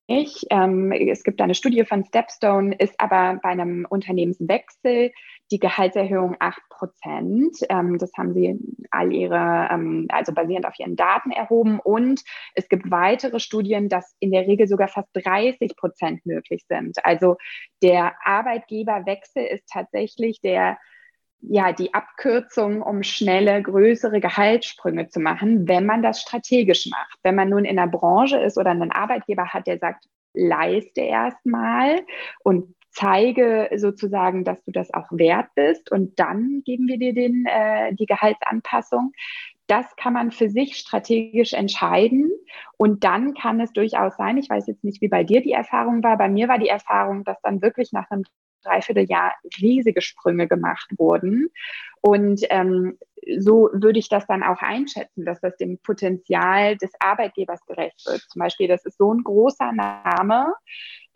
ähm, 0.50 0.92
es 0.92 1.24
gibt 1.24 1.40
eine 1.40 1.56
Studie 1.56 1.86
von 1.86 2.04
Stepstone, 2.04 2.76
ist 2.76 3.00
aber 3.00 3.40
bei 3.44 3.50
einem 3.50 3.86
Unternehmenswechsel 3.88 5.12
die 5.52 5.60
Gehaltserhöhung 5.60 6.36
8 6.40 6.62
Prozent. 6.70 7.58
Ähm, 7.70 7.98
das 7.98 8.12
haben 8.18 8.34
sie 8.34 8.60
all 8.92 9.14
ihre, 9.14 9.70
ähm, 9.72 10.08
also 10.10 10.34
basierend 10.34 10.66
auf 10.66 10.78
ihren 10.80 10.96
Daten 10.96 11.32
erhoben. 11.32 11.80
Und 11.80 12.22
es 12.56 12.70
gibt 12.70 12.90
weitere 12.90 13.40
Studien, 13.40 13.90
dass 13.90 14.16
in 14.20 14.32
der 14.32 14.48
Regel 14.48 14.68
sogar 14.68 14.88
fast 14.88 15.10
30 15.14 15.76
Prozent 15.76 16.26
möglich 16.26 16.66
sind. 16.68 16.98
Also 17.04 17.38
der 17.82 18.16
Arbeitgeberwechsel 18.24 19.46
ist 19.46 19.68
tatsächlich 19.72 20.42
der 20.42 20.78
ja, 21.46 21.74
die 21.74 21.94
Abkürzung, 21.94 22.82
um 22.82 23.04
schnelle, 23.04 23.62
größere 23.62 24.22
Gehaltssprünge 24.22 25.10
zu 25.10 25.20
machen, 25.20 25.68
wenn 25.68 25.86
man 25.86 26.02
das 26.02 26.22
strategisch 26.22 26.88
macht. 26.90 27.20
Wenn 27.22 27.36
man 27.36 27.50
nun 27.50 27.66
in 27.66 27.78
einer 27.78 27.92
Branche 27.92 28.40
ist 28.40 28.58
oder 28.58 28.72
einen 28.72 28.92
Arbeitgeber 28.94 29.48
hat, 29.48 29.68
der 29.68 29.78
sagt, 29.78 30.06
leiste 30.34 31.02
erstmal 31.02 32.02
und 32.44 32.76
zeige 32.94 33.70
sozusagen, 33.76 34.44
dass 34.44 34.64
du 34.64 34.72
das 34.72 34.94
auch 34.94 35.08
wert 35.12 35.48
bist 35.56 35.92
und 35.92 36.20
dann 36.20 36.62
geben 36.66 36.88
wir 36.88 36.98
dir 36.98 37.14
den, 37.14 37.46
äh, 37.46 37.94
die 37.96 38.06
Gehaltsanpassung. 38.06 39.12
Das 39.68 39.96
kann 39.96 40.14
man 40.14 40.32
für 40.32 40.50
sich 40.50 40.78
strategisch 40.78 41.54
entscheiden 41.54 42.32
und 42.78 43.04
dann 43.04 43.34
kann 43.34 43.60
es 43.60 43.72
durchaus 43.72 44.16
sein, 44.18 44.38
ich 44.38 44.50
weiß 44.50 44.68
jetzt 44.68 44.84
nicht, 44.84 45.02
wie 45.02 45.08
bei 45.08 45.24
dir 45.24 45.42
die 45.42 45.54
Erfahrung 45.54 46.04
war, 46.04 46.18
bei 46.18 46.30
mir 46.30 46.48
war 46.48 46.60
die 46.60 46.68
Erfahrung, 46.68 47.24
dass 47.24 47.42
dann 47.42 47.62
wirklich 47.62 47.92
nach 47.92 48.10
einem 48.12 48.24
Dreivierteljahr 48.64 49.34
riesige 49.62 50.02
Sprünge 50.02 50.48
gemacht 50.48 50.90
wurden. 50.98 51.50
Und 52.02 52.42
ähm, 52.50 52.98
so 53.38 53.70
würde 53.74 54.00
ich 54.00 54.10
das 54.10 54.26
dann 54.28 54.44
auch 54.44 54.62
einschätzen, 54.62 55.26
dass 55.26 55.40
das 55.40 55.56
dem 55.58 55.80
Potenzial 55.80 56.78
des 56.78 56.92
Arbeitgebers 57.00 57.66
gerecht 57.66 58.06
wird. 58.06 58.22
Zum 58.30 58.40
Beispiel, 58.40 58.68
das 58.68 58.86
ist 58.86 58.98
so 58.98 59.14
ein 59.14 59.24
großer 59.24 59.72
Name. 59.72 60.54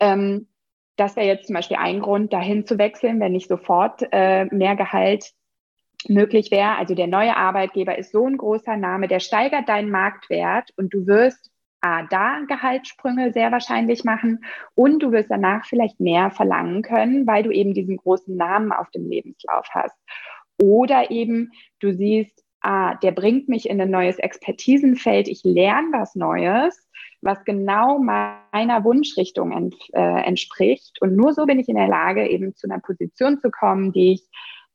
Ähm, 0.00 0.48
das 0.98 1.16
wäre 1.16 1.26
jetzt 1.26 1.46
zum 1.46 1.54
Beispiel 1.54 1.76
ein 1.76 2.00
Grund, 2.00 2.32
dahin 2.32 2.66
zu 2.66 2.76
wechseln, 2.76 3.20
wenn 3.20 3.32
nicht 3.32 3.48
sofort 3.48 4.02
äh, 4.12 4.44
mehr 4.46 4.76
Gehalt 4.76 5.32
möglich 6.08 6.50
wäre. 6.50 6.76
Also 6.76 6.94
der 6.94 7.06
neue 7.06 7.36
Arbeitgeber 7.36 7.96
ist 7.96 8.12
so 8.12 8.26
ein 8.26 8.36
großer 8.36 8.76
Name, 8.76 9.08
der 9.08 9.20
steigert 9.20 9.68
deinen 9.68 9.90
Marktwert 9.90 10.70
und 10.76 10.92
du 10.92 11.06
wirst 11.06 11.50
A, 11.80 12.02
da 12.02 12.40
Gehaltssprünge 12.48 13.32
sehr 13.32 13.52
wahrscheinlich 13.52 14.02
machen 14.02 14.44
und 14.74 15.00
du 15.00 15.12
wirst 15.12 15.30
danach 15.30 15.64
vielleicht 15.64 16.00
mehr 16.00 16.32
verlangen 16.32 16.82
können, 16.82 17.26
weil 17.26 17.44
du 17.44 17.52
eben 17.52 17.72
diesen 17.72 17.96
großen 17.96 18.36
Namen 18.36 18.72
auf 18.72 18.90
dem 18.90 19.08
Lebenslauf 19.08 19.68
hast. 19.70 19.96
Oder 20.60 21.12
eben 21.12 21.52
du 21.78 21.92
siehst, 21.92 22.44
ah, 22.62 22.96
der 22.96 23.12
bringt 23.12 23.48
mich 23.48 23.70
in 23.70 23.80
ein 23.80 23.90
neues 23.90 24.18
Expertisenfeld, 24.18 25.28
ich 25.28 25.44
lerne 25.44 25.88
was 25.92 26.16
Neues 26.16 26.88
was 27.20 27.44
genau 27.44 27.98
meiner 27.98 28.84
Wunschrichtung 28.84 29.52
ent, 29.52 29.74
äh, 29.92 30.22
entspricht. 30.22 31.00
Und 31.00 31.16
nur 31.16 31.34
so 31.34 31.46
bin 31.46 31.58
ich 31.58 31.68
in 31.68 31.76
der 31.76 31.88
Lage, 31.88 32.28
eben 32.28 32.54
zu 32.54 32.68
einer 32.68 32.80
Position 32.80 33.38
zu 33.40 33.50
kommen, 33.50 33.92
die 33.92 34.14
ich 34.14 34.28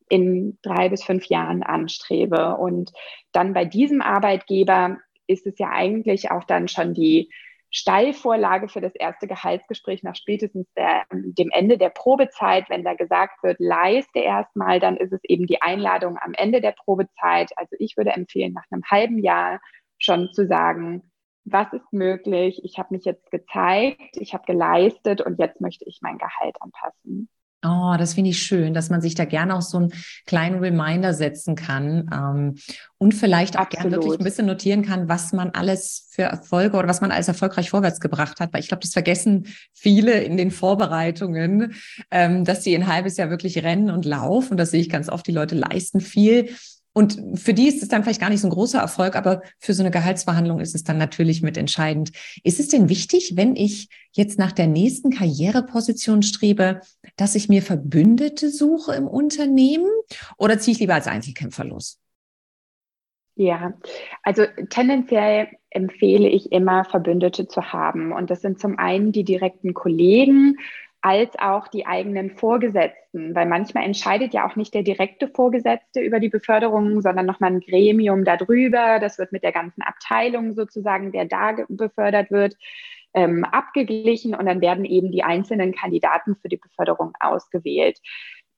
in 0.10 0.58
drei 0.62 0.90
bis 0.90 1.04
fünf 1.04 1.26
Jahren 1.28 1.64
anstrebe. 1.64 2.58
Und 2.58 2.92
dann 3.32 3.54
bei 3.54 3.66
diesem 3.66 4.02
Arbeitgeber 4.02 4.98
ist 5.28 5.48
es 5.48 5.58
ja 5.58 5.70
eigentlich 5.70 6.32
auch 6.32 6.44
dann 6.44 6.68
schon 6.68 6.94
die 6.94 7.30
Steilvorlage 7.72 8.70
für 8.70 8.82
das 8.82 8.94
erste 8.94 9.26
Gehaltsgespräch 9.26 10.04
nach 10.04 10.16
spätestens 10.16 10.68
der, 10.78 11.04
dem 11.12 11.50
Ende 11.50 11.80
der 11.80 11.90
Probezeit. 11.90 12.70
Wenn 12.70 12.84
da 12.84 12.94
gesagt 12.94 13.42
wird, 13.42 13.60
leiste 13.60 14.20
erstmal, 14.20 14.80
dann 14.80 14.96
ist 14.98 15.12
es 15.12 15.22
eben 15.24 15.48
die 15.48 15.62
Einladung 15.62 16.18
am 16.22 16.34
Ende 16.34 16.62
der 16.62 16.74
Probezeit. 16.74 17.52
Also 17.56 17.76
ich 17.80 17.98
würde 17.98 18.12
empfehlen, 18.12 18.54
nach 18.54 18.66
einem 18.70 18.84
halben 18.86 19.18
Jahr 19.18 19.60
schon 19.98 20.32
zu 20.34 20.46
sagen, 20.46 21.12
was 21.46 21.72
ist 21.74 21.92
möglich, 21.92 22.62
ich 22.64 22.78
habe 22.78 22.96
mich 22.96 23.06
jetzt 23.06 23.30
gezeigt, 23.32 24.16
ich 24.16 24.34
habe 24.34 24.46
geleistet 24.46 25.22
und 25.22 25.40
jetzt 25.40 25.62
möchte 25.62 25.86
ich 25.86 26.00
mein 26.02 26.18
Gehalt 26.18 26.56
anpassen. 26.62 27.30
Oh, 27.66 27.96
das 27.98 28.14
finde 28.14 28.32
ich 28.32 28.42
schön, 28.42 28.74
dass 28.74 28.90
man 28.90 29.00
sich 29.00 29.16
da 29.16 29.24
gerne 29.24 29.56
auch 29.56 29.62
so 29.62 29.78
einen 29.78 29.94
kleinen 30.26 30.60
Reminder 30.60 31.14
setzen 31.14 31.56
kann 31.56 32.10
ähm, 32.14 32.56
und 32.98 33.14
vielleicht 33.14 33.58
auch 33.58 33.70
gerne 33.70 33.92
wirklich 33.92 34.20
ein 34.20 34.24
bisschen 34.24 34.48
notieren 34.48 34.84
kann, 34.84 35.08
was 35.08 35.32
man 35.32 35.52
alles 35.52 36.10
für 36.12 36.24
Erfolge 36.24 36.76
oder 36.76 36.90
was 36.90 37.00
man 37.00 37.12
alles 37.12 37.30
erfolgreich 37.30 37.70
vorwärts 37.70 38.02
gebracht 38.02 38.42
hat. 38.42 38.52
Weil 38.52 38.60
ich 38.60 38.68
glaube, 38.68 38.82
das 38.82 38.92
vergessen 38.92 39.48
viele 39.72 40.24
in 40.24 40.36
den 40.36 40.52
Vorbereitungen, 40.52 41.74
ähm, 42.12 42.44
dass 42.44 42.66
sie 42.66 42.76
ein 42.76 42.88
halbes 42.88 43.16
Jahr 43.16 43.30
wirklich 43.30 43.64
rennen 43.64 43.90
und 43.90 44.04
laufen. 44.04 44.58
Das 44.58 44.72
sehe 44.72 44.82
ich 44.82 44.90
ganz 44.90 45.08
oft. 45.08 45.26
Die 45.26 45.32
Leute 45.32 45.56
leisten 45.56 46.02
viel 46.02 46.50
und 46.94 47.40
für 47.40 47.54
die 47.54 47.68
ist 47.68 47.82
es 47.82 47.90
dann 47.90 48.04
vielleicht 48.04 48.22
gar 48.22 48.30
nicht 48.30 48.42
so 48.42 48.48
ein 48.48 48.54
großer 48.54 48.80
Erfolg, 48.80 49.16
aber 49.16 49.42
für 49.58 49.74
so 49.74 49.82
eine 49.82 49.92
Gehaltsverhandlung 49.92 50.60
ist 50.60 50.76
es 50.76 50.84
dann 50.84 51.00
natürlich 51.00 51.42
mit 51.42 51.58
entscheidend. 51.58 52.12
Ist 52.44 52.60
es 52.60 52.68
denn 52.68 52.88
wichtig, 52.88 53.34
wenn 53.36 53.56
ich 53.56 53.90
jetzt 54.12 54.38
nach 54.38 54.52
der 54.52 54.68
nächsten 54.68 55.10
Karriereposition 55.10 56.22
strebe, 56.22 56.82
dass 57.16 57.34
ich 57.34 57.50
mir 57.50 57.64
Verbündete 57.64 58.50
suche 58.50 58.94
im 58.94 59.08
Unternehmen 59.08 59.90
oder 60.38 60.60
ziehe 60.60 60.74
ich 60.74 60.80
lieber 60.80 60.94
als 60.94 61.08
Einzelkämpfer 61.08 61.64
los? 61.64 62.00
Ja, 63.36 63.74
also 64.22 64.44
tendenziell 64.70 65.48
empfehle 65.72 66.30
ich 66.30 66.52
immer, 66.52 66.86
Verbündete 66.86 67.48
zu 67.48 67.74
haben. 67.74 68.12
Und 68.12 68.30
das 68.30 68.42
sind 68.42 68.60
zum 68.60 68.78
einen 68.78 69.12
die 69.12 69.24
direkten 69.24 69.74
Kollegen, 69.74 70.58
als 71.04 71.38
auch 71.38 71.68
die 71.68 71.86
eigenen 71.86 72.32
Vorgesetzten, 72.32 73.36
weil 73.36 73.46
manchmal 73.46 73.84
entscheidet 73.84 74.34
ja 74.34 74.48
auch 74.48 74.56
nicht 74.56 74.74
der 74.74 74.84
direkte 74.84 75.28
Vorgesetzte 75.28 76.00
über 76.00 76.22
die 76.22 76.30
Beförderung, 76.30 77.02
sondern 77.02 77.26
nochmal 77.26 77.52
ein 77.52 77.60
Gremium 77.60 78.24
darüber. 78.24 79.00
Das 79.00 79.20
wird 79.20 79.34
mit 79.34 79.44
der 79.44 79.52
ganzen 79.52 79.82
Abteilung 79.82 80.54
sozusagen, 80.54 81.12
wer 81.12 81.26
da 81.26 81.58
befördert 81.68 82.32
wird, 82.32 82.56
ähm, 83.14 83.44
abgeglichen. 83.44 84.34
Und 84.34 84.46
dann 84.46 84.62
werden 84.62 84.86
eben 84.86 85.12
die 85.12 85.24
einzelnen 85.24 85.76
Kandidaten 85.76 86.38
für 86.38 86.48
die 86.48 86.58
Beförderung 86.58 87.12
ausgewählt 87.20 88.00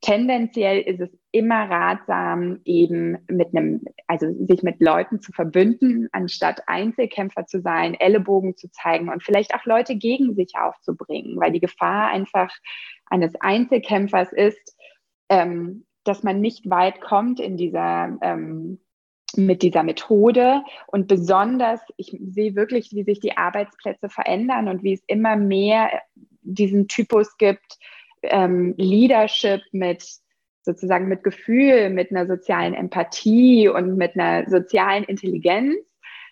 tendenziell 0.05 0.81
ist 0.81 0.99
es 0.99 1.09
immer 1.31 1.67
ratsam, 1.67 2.61
eben 2.63 3.17
mit 3.27 3.55
einem, 3.55 3.81
also 4.05 4.27
sich 4.45 4.61
mit 4.61 4.79
Leuten 4.79 5.19
zu 5.19 5.31
verbünden, 5.31 6.09
anstatt 6.11 6.61
Einzelkämpfer 6.67 7.47
zu 7.47 7.59
sein, 7.59 7.95
Ellenbogen 7.95 8.55
zu 8.55 8.69
zeigen 8.69 9.09
und 9.09 9.23
vielleicht 9.23 9.55
auch 9.55 9.65
Leute 9.65 9.95
gegen 9.95 10.35
sich 10.35 10.53
aufzubringen, 10.59 11.39
weil 11.39 11.51
die 11.51 11.59
Gefahr 11.59 12.09
einfach 12.09 12.53
eines 13.07 13.33
Einzelkämpfers 13.39 14.31
ist, 14.31 14.77
ähm, 15.29 15.85
dass 16.03 16.21
man 16.21 16.39
nicht 16.39 16.69
weit 16.69 17.01
kommt 17.01 17.39
in 17.39 17.57
dieser 17.57 18.15
ähm, 18.21 18.79
mit 19.35 19.63
dieser 19.63 19.81
Methode. 19.81 20.61
Und 20.85 21.07
besonders, 21.07 21.81
ich 21.97 22.15
sehe 22.21 22.55
wirklich, 22.55 22.91
wie 22.91 23.03
sich 23.03 23.19
die 23.19 23.35
Arbeitsplätze 23.35 24.07
verändern 24.07 24.69
und 24.69 24.83
wie 24.83 24.93
es 24.93 25.03
immer 25.07 25.35
mehr 25.35 25.89
diesen 26.43 26.87
Typus 26.87 27.37
gibt, 27.37 27.79
ähm, 28.29 28.73
Leadership 28.77 29.61
mit 29.71 30.03
sozusagen 30.65 31.07
mit 31.07 31.23
Gefühl, 31.23 31.89
mit 31.91 32.11
einer 32.11 32.25
sozialen 32.25 32.73
Empathie 32.73 33.69
und 33.69 33.97
mit 33.97 34.15
einer 34.15 34.49
sozialen 34.49 35.03
Intelligenz, 35.03 35.75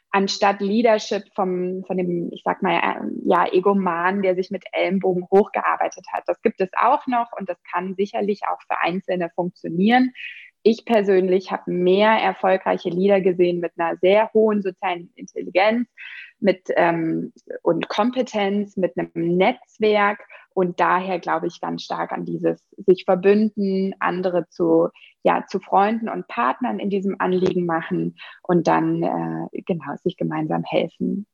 anstatt 0.09 0.59
Leadership 0.59 1.23
vom, 1.35 1.83
von 1.85 1.97
dem, 1.97 2.29
ich 2.31 2.41
sag 2.43 2.61
mal, 2.61 3.01
ja, 3.25 3.51
Egoman, 3.51 4.21
der 4.21 4.35
sich 4.35 4.51
mit 4.51 4.63
Ellenbogen 4.71 5.27
hochgearbeitet 5.31 6.05
hat. 6.11 6.23
Das 6.27 6.41
gibt 6.41 6.61
es 6.61 6.69
auch 6.79 7.07
noch 7.07 7.31
und 7.37 7.47
das 7.47 7.57
kann 7.71 7.95
sicherlich 7.95 8.41
auch 8.47 8.61
für 8.61 8.79
Einzelne 8.81 9.29
funktionieren. 9.35 10.11
Ich 10.63 10.85
persönlich 10.85 11.51
habe 11.51 11.71
mehr 11.71 12.11
erfolgreiche 12.11 12.89
Leader 12.89 13.21
gesehen 13.21 13.59
mit 13.59 13.73
einer 13.77 13.97
sehr 13.97 14.31
hohen 14.33 14.61
sozialen 14.61 15.11
Intelligenz 15.15 15.87
mit, 16.39 16.69
ähm, 16.75 17.33
und 17.63 17.89
Kompetenz, 17.89 18.77
mit 18.77 18.97
einem 18.97 19.37
Netzwerk 19.37 20.25
und 20.53 20.79
daher 20.79 21.19
glaube 21.19 21.47
ich 21.47 21.61
ganz 21.61 21.83
stark 21.83 22.11
an 22.11 22.25
dieses 22.25 22.59
sich 22.77 23.03
verbünden, 23.05 23.93
andere 23.99 24.47
zu, 24.49 24.89
ja, 25.23 25.45
zu 25.47 25.59
Freunden 25.59 26.09
und 26.09 26.27
Partnern 26.27 26.79
in 26.79 26.89
diesem 26.89 27.15
Anliegen 27.19 27.65
machen 27.65 28.15
und 28.41 28.67
dann 28.67 29.03
äh, 29.03 29.61
genau 29.65 29.95
sich 30.03 30.17
gemeinsam 30.17 30.63
helfen. 30.63 31.25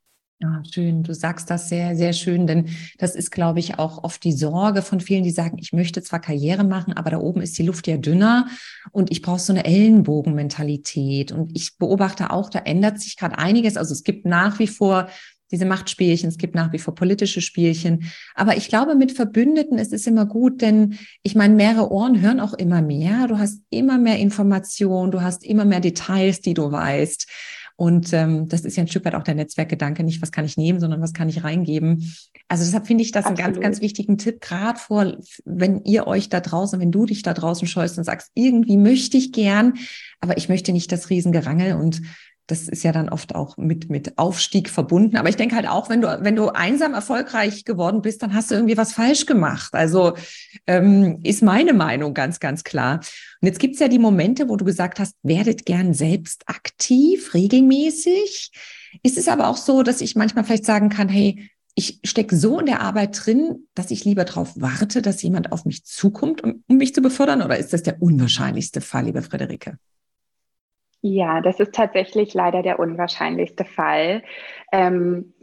Ja, 0.41 0.63
schön. 0.71 1.03
Du 1.03 1.13
sagst 1.13 1.49
das 1.49 1.67
sehr, 1.67 1.97
sehr 1.97 2.13
schön, 2.13 2.47
denn 2.47 2.69
das 2.97 3.13
ist, 3.13 3.29
glaube 3.29 3.59
ich, 3.59 3.77
auch 3.77 4.05
oft 4.05 4.23
die 4.23 4.31
Sorge 4.31 4.81
von 4.81 5.01
vielen, 5.01 5.23
die 5.23 5.31
sagen, 5.31 5.57
ich 5.59 5.73
möchte 5.73 6.01
zwar 6.01 6.21
Karriere 6.21 6.63
machen, 6.63 6.93
aber 6.93 7.09
da 7.09 7.17
oben 7.17 7.41
ist 7.41 7.57
die 7.57 7.63
Luft 7.63 7.87
ja 7.87 7.97
dünner 7.97 8.47
und 8.93 9.11
ich 9.11 9.21
brauche 9.21 9.39
so 9.39 9.51
eine 9.51 9.65
Ellenbogenmentalität. 9.65 11.33
Und 11.33 11.53
ich 11.57 11.77
beobachte 11.77 12.31
auch, 12.31 12.49
da 12.49 12.59
ändert 12.59 13.01
sich 13.01 13.17
gerade 13.17 13.37
einiges. 13.37 13.75
Also 13.75 13.91
es 13.91 14.03
gibt 14.03 14.25
nach 14.25 14.59
wie 14.59 14.67
vor 14.67 15.09
diese 15.51 15.65
Machtspielchen, 15.65 16.29
es 16.29 16.37
gibt 16.37 16.55
nach 16.55 16.71
wie 16.73 16.79
vor 16.79 16.95
politische 16.95 17.41
Spielchen. 17.41 18.11
Aber 18.35 18.57
ich 18.57 18.67
glaube, 18.67 18.95
mit 18.95 19.11
Verbündeten 19.11 19.77
ist 19.77 19.93
es 19.93 20.07
immer 20.07 20.25
gut, 20.25 20.61
denn 20.61 20.97
ich 21.23 21.35
meine, 21.35 21.55
mehrere 21.55 21.91
Ohren 21.91 22.21
hören 22.21 22.39
auch 22.39 22.53
immer 22.53 22.81
mehr. 22.81 23.27
Du 23.27 23.37
hast 23.37 23.61
immer 23.69 23.97
mehr 23.97 24.17
Informationen, 24.17 25.11
du 25.11 25.21
hast 25.21 25.43
immer 25.43 25.65
mehr 25.65 25.79
Details, 25.79 26.41
die 26.41 26.53
du 26.53 26.71
weißt. 26.71 27.27
Und 27.79 28.11
ähm, 28.11 28.49
das 28.49 28.65
ist 28.65 28.75
ja 28.75 28.83
ein 28.83 28.89
Stück 28.89 29.05
weit 29.05 29.15
auch 29.15 29.23
der 29.23 29.35
Netzwerkgedanke, 29.35 30.03
nicht 30.03 30.21
was 30.21 30.33
kann 30.33 30.43
ich 30.43 30.57
nehmen, 30.57 30.81
sondern 30.81 31.01
was 31.01 31.13
kann 31.13 31.29
ich 31.29 31.45
reingeben. 31.45 32.13
Also 32.49 32.65
deshalb 32.65 32.87
finde 32.87 33.05
ich 33.05 33.13
das 33.13 33.25
Absolut. 33.25 33.39
einen 33.39 33.53
ganz, 33.53 33.63
ganz 33.63 33.81
wichtigen 33.81 34.17
Tipp, 34.17 34.41
gerade 34.41 34.77
vor, 34.77 35.15
wenn 35.45 35.85
ihr 35.85 36.05
euch 36.05 36.27
da 36.27 36.41
draußen, 36.41 36.77
wenn 36.81 36.91
du 36.91 37.05
dich 37.05 37.21
da 37.21 37.33
draußen 37.33 37.69
scheust 37.69 37.97
und 37.97 38.03
sagst, 38.03 38.31
irgendwie 38.33 38.75
möchte 38.75 39.15
ich 39.15 39.31
gern, 39.31 39.75
aber 40.19 40.35
ich 40.35 40.49
möchte 40.49 40.73
nicht 40.73 40.91
das 40.91 41.09
Riesengerangel 41.09 41.75
und 41.75 42.01
das 42.49 42.67
ist 42.67 42.83
ja 42.83 42.91
dann 42.91 43.09
oft 43.09 43.35
auch 43.35 43.57
mit, 43.57 43.89
mit 43.91 44.17
Aufstieg 44.17 44.69
verbunden. 44.69 45.17
Aber 45.17 45.29
ich 45.29 45.35
denke 45.35 45.55
halt 45.55 45.67
auch, 45.67 45.87
wenn 45.89 46.01
du, 46.01 46.07
wenn 46.21 46.35
du 46.35 46.49
einsam 46.49 46.95
erfolgreich 46.95 47.63
geworden 47.63 48.01
bist, 48.01 48.23
dann 48.23 48.33
hast 48.33 48.49
du 48.49 48.55
irgendwie 48.55 48.77
was 48.77 48.93
falsch 48.93 49.27
gemacht. 49.27 49.75
Also 49.75 50.15
ähm, 50.65 51.19
ist 51.23 51.43
meine 51.43 51.73
Meinung 51.73 52.15
ganz, 52.15 52.39
ganz 52.39 52.63
klar. 52.63 53.01
Und 53.41 53.45
jetzt 53.45 53.59
gibt's 53.59 53.79
ja 53.79 53.87
die 53.87 53.99
Momente, 53.99 54.49
wo 54.49 54.55
du 54.55 54.65
gesagt 54.65 54.99
hast, 54.99 55.15
werdet 55.21 55.67
gern 55.67 55.93
selbst 55.93 56.43
aktiv, 56.47 57.35
regelmäßig. 57.35 58.51
Ist 59.03 59.19
es 59.19 59.27
aber 59.27 59.47
auch 59.47 59.57
so, 59.57 59.83
dass 59.83 60.01
ich 60.01 60.15
manchmal 60.15 60.43
vielleicht 60.43 60.65
sagen 60.65 60.89
kann, 60.89 61.07
hey, 61.07 61.51
ich 61.75 61.99
stecke 62.03 62.35
so 62.35 62.59
in 62.59 62.65
der 62.65 62.81
Arbeit 62.81 63.25
drin, 63.25 63.67
dass 63.75 63.91
ich 63.91 64.05
lieber 64.05 64.25
darauf 64.25 64.53
warte, 64.55 65.03
dass 65.03 65.21
jemand 65.21 65.51
auf 65.51 65.65
mich 65.65 65.85
zukommt, 65.85 66.43
um, 66.43 66.63
um 66.67 66.77
mich 66.77 66.95
zu 66.95 67.01
befördern? 67.01 67.43
Oder 67.43 67.59
ist 67.59 67.73
das 67.73 67.83
der 67.83 68.01
unwahrscheinlichste 68.01 68.81
Fall, 68.81 69.05
liebe 69.05 69.21
Friederike? 69.21 69.77
Ja, 71.01 71.41
das 71.41 71.59
ist 71.59 71.73
tatsächlich 71.73 72.33
leider 72.33 72.61
der 72.61 72.79
unwahrscheinlichste 72.79 73.63
Fall. 73.63 74.23
Ähm, 74.71 75.33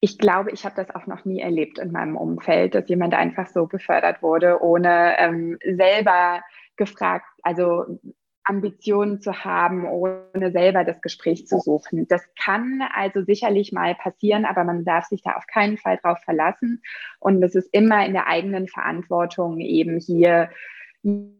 ich 0.00 0.18
glaube, 0.18 0.50
ich 0.50 0.66
habe 0.66 0.76
das 0.76 0.94
auch 0.94 1.06
noch 1.06 1.24
nie 1.24 1.40
erlebt 1.40 1.78
in 1.78 1.90
meinem 1.90 2.16
Umfeld, 2.16 2.74
dass 2.74 2.88
jemand 2.90 3.14
einfach 3.14 3.46
so 3.46 3.66
befördert 3.66 4.22
wurde, 4.22 4.62
ohne 4.62 5.16
ähm, 5.18 5.58
selber 5.64 6.42
gefragt, 6.76 7.24
also 7.42 7.98
Ambitionen 8.44 9.22
zu 9.22 9.44
haben, 9.44 9.86
ohne 9.86 10.52
selber 10.52 10.84
das 10.84 11.00
Gespräch 11.00 11.46
zu 11.46 11.58
suchen. 11.58 12.06
Das 12.08 12.22
kann 12.38 12.82
also 12.94 13.22
sicherlich 13.22 13.72
mal 13.72 13.94
passieren, 13.94 14.44
aber 14.44 14.64
man 14.64 14.84
darf 14.84 15.06
sich 15.06 15.22
da 15.22 15.32
auf 15.32 15.46
keinen 15.46 15.78
Fall 15.78 15.98
drauf 16.02 16.18
verlassen. 16.22 16.82
Und 17.18 17.42
es 17.42 17.54
ist 17.54 17.70
immer 17.72 18.04
in 18.04 18.12
der 18.12 18.26
eigenen 18.26 18.68
Verantwortung, 18.68 19.60
eben 19.60 19.98
hier 19.98 20.50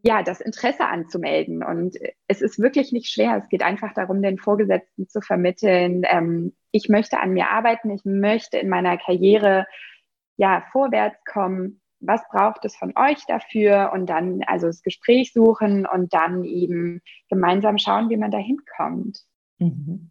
ja, 0.02 0.22
das 0.22 0.40
Interesse 0.40 0.86
anzumelden. 0.86 1.62
Und 1.64 1.96
es 2.28 2.42
ist 2.42 2.58
wirklich 2.58 2.92
nicht 2.92 3.10
schwer. 3.10 3.38
Es 3.38 3.48
geht 3.48 3.62
einfach 3.62 3.94
darum, 3.94 4.20
den 4.20 4.38
Vorgesetzten 4.38 5.08
zu 5.08 5.20
vermitteln, 5.20 6.02
ähm, 6.04 6.54
ich 6.70 6.88
möchte 6.88 7.20
an 7.20 7.32
mir 7.32 7.50
arbeiten, 7.50 7.90
ich 7.90 8.04
möchte 8.04 8.58
in 8.58 8.68
meiner 8.68 8.98
Karriere 8.98 9.64
ja 10.36 10.64
vorwärts 10.72 11.24
kommen. 11.24 11.80
Was 12.00 12.20
braucht 12.28 12.64
es 12.64 12.76
von 12.76 12.92
euch 12.96 13.24
dafür? 13.28 13.92
Und 13.94 14.06
dann 14.06 14.42
also 14.46 14.66
das 14.66 14.82
Gespräch 14.82 15.32
suchen 15.32 15.86
und 15.86 16.12
dann 16.12 16.42
eben 16.42 17.00
gemeinsam 17.30 17.78
schauen, 17.78 18.10
wie 18.10 18.16
man 18.16 18.32
da 18.32 18.38
hinkommt. 18.38 19.20
Mhm. 19.58 20.10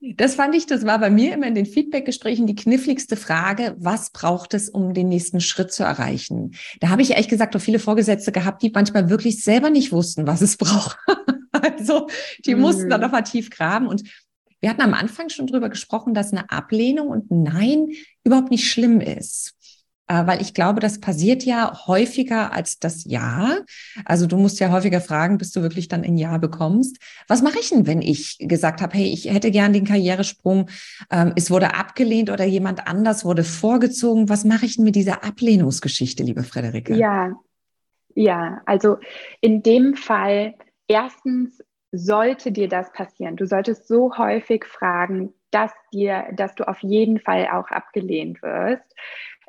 Das 0.00 0.34
fand 0.34 0.54
ich, 0.54 0.66
das 0.66 0.84
war 0.84 0.98
bei 0.98 1.08
mir 1.08 1.32
immer 1.32 1.46
in 1.46 1.54
den 1.54 1.64
Feedbackgesprächen 1.64 2.46
die 2.46 2.54
kniffligste 2.54 3.16
Frage, 3.16 3.74
was 3.78 4.10
braucht 4.10 4.52
es, 4.52 4.68
um 4.68 4.92
den 4.92 5.08
nächsten 5.08 5.40
Schritt 5.40 5.72
zu 5.72 5.84
erreichen? 5.84 6.54
Da 6.80 6.90
habe 6.90 7.00
ich 7.00 7.12
ehrlich 7.12 7.28
gesagt 7.28 7.56
auch 7.56 7.60
viele 7.60 7.78
Vorgesetzte 7.78 8.30
gehabt, 8.30 8.62
die 8.62 8.70
manchmal 8.74 9.08
wirklich 9.08 9.42
selber 9.42 9.70
nicht 9.70 9.92
wussten, 9.92 10.26
was 10.26 10.42
es 10.42 10.56
braucht. 10.58 10.98
also 11.52 12.08
die 12.44 12.54
mhm. 12.54 12.60
mussten 12.60 12.90
dann 12.90 13.00
nochmal 13.00 13.24
tief 13.24 13.48
graben. 13.48 13.86
Und 13.86 14.02
wir 14.60 14.68
hatten 14.68 14.82
am 14.82 14.94
Anfang 14.94 15.30
schon 15.30 15.46
drüber 15.46 15.70
gesprochen, 15.70 16.12
dass 16.12 16.32
eine 16.32 16.50
Ablehnung 16.50 17.08
und 17.08 17.30
Nein 17.30 17.88
überhaupt 18.22 18.50
nicht 18.50 18.70
schlimm 18.70 19.00
ist. 19.00 19.54
Äh, 20.08 20.26
weil 20.26 20.40
ich 20.40 20.54
glaube, 20.54 20.80
das 20.80 21.00
passiert 21.00 21.42
ja 21.44 21.86
häufiger 21.86 22.52
als 22.52 22.78
das 22.78 23.04
Ja. 23.06 23.58
Also 24.04 24.26
du 24.26 24.36
musst 24.36 24.60
ja 24.60 24.70
häufiger 24.70 25.00
fragen, 25.00 25.38
bis 25.38 25.50
du 25.50 25.62
wirklich 25.62 25.88
dann 25.88 26.04
ein 26.04 26.16
Ja 26.16 26.38
bekommst. 26.38 26.98
Was 27.28 27.42
mache 27.42 27.58
ich 27.58 27.70
denn, 27.70 27.86
wenn 27.86 28.02
ich 28.02 28.38
gesagt 28.38 28.82
habe, 28.82 28.96
hey, 28.96 29.06
ich 29.12 29.32
hätte 29.32 29.50
gern 29.50 29.72
den 29.72 29.84
Karrieresprung, 29.84 30.70
ähm, 31.10 31.32
es 31.34 31.50
wurde 31.50 31.74
abgelehnt 31.74 32.30
oder 32.30 32.44
jemand 32.44 32.86
anders 32.86 33.24
wurde 33.24 33.42
vorgezogen. 33.42 34.28
Was 34.28 34.44
mache 34.44 34.66
ich 34.66 34.76
denn 34.76 34.84
mit 34.84 34.94
dieser 34.94 35.24
Ablehnungsgeschichte, 35.24 36.22
liebe 36.22 36.44
Frederike? 36.44 36.94
Ja, 36.94 37.32
ja, 38.14 38.62
also 38.64 38.98
in 39.40 39.62
dem 39.62 39.94
Fall 39.94 40.54
erstens 40.88 41.62
sollte 41.90 42.52
dir 42.52 42.68
das 42.68 42.92
passieren. 42.92 43.36
Du 43.36 43.46
solltest 43.46 43.88
so 43.88 44.16
häufig 44.16 44.64
fragen, 44.64 45.32
dass 45.50 45.72
dir, 45.92 46.26
dass 46.34 46.54
du 46.54 46.66
auf 46.68 46.82
jeden 46.82 47.18
Fall 47.18 47.48
auch 47.52 47.68
abgelehnt 47.68 48.42
wirst 48.42 48.94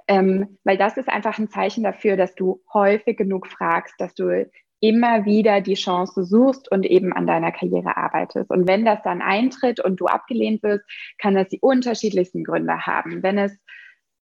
ähm, 0.08 0.58
weil 0.64 0.78
das 0.78 0.98
ist 0.98 1.10
einfach 1.10 1.38
ein 1.38 1.50
Zeichen 1.50 1.84
dafür, 1.84 2.18
dass 2.18 2.36
du 2.36 2.62
häufig 2.74 3.18
genug 3.18 3.48
fragst, 3.48 3.96
dass 4.00 4.14
du 4.14 4.50
immer 4.80 5.26
wieder 5.26 5.62
die 5.62 5.74
Chance 5.74 6.24
suchst 6.24 6.72
und 6.72 6.86
eben 6.86 7.12
an 7.12 7.26
deiner 7.26 7.52
Karriere 7.52 7.98
arbeitest. 7.98 8.50
Und 8.52 8.68
wenn 8.68 8.86
das 8.86 9.02
dann 9.04 9.22
eintritt 9.22 9.80
und 9.80 10.00
du 10.00 10.06
abgelehnt 10.06 10.62
wirst, 10.64 10.86
kann 11.18 11.36
das 11.36 11.50
die 11.50 11.60
unterschiedlichsten 11.60 12.44
Gründe 12.44 12.86
haben. 12.86 13.24
Wenn 13.24 13.38
es, 13.38 13.58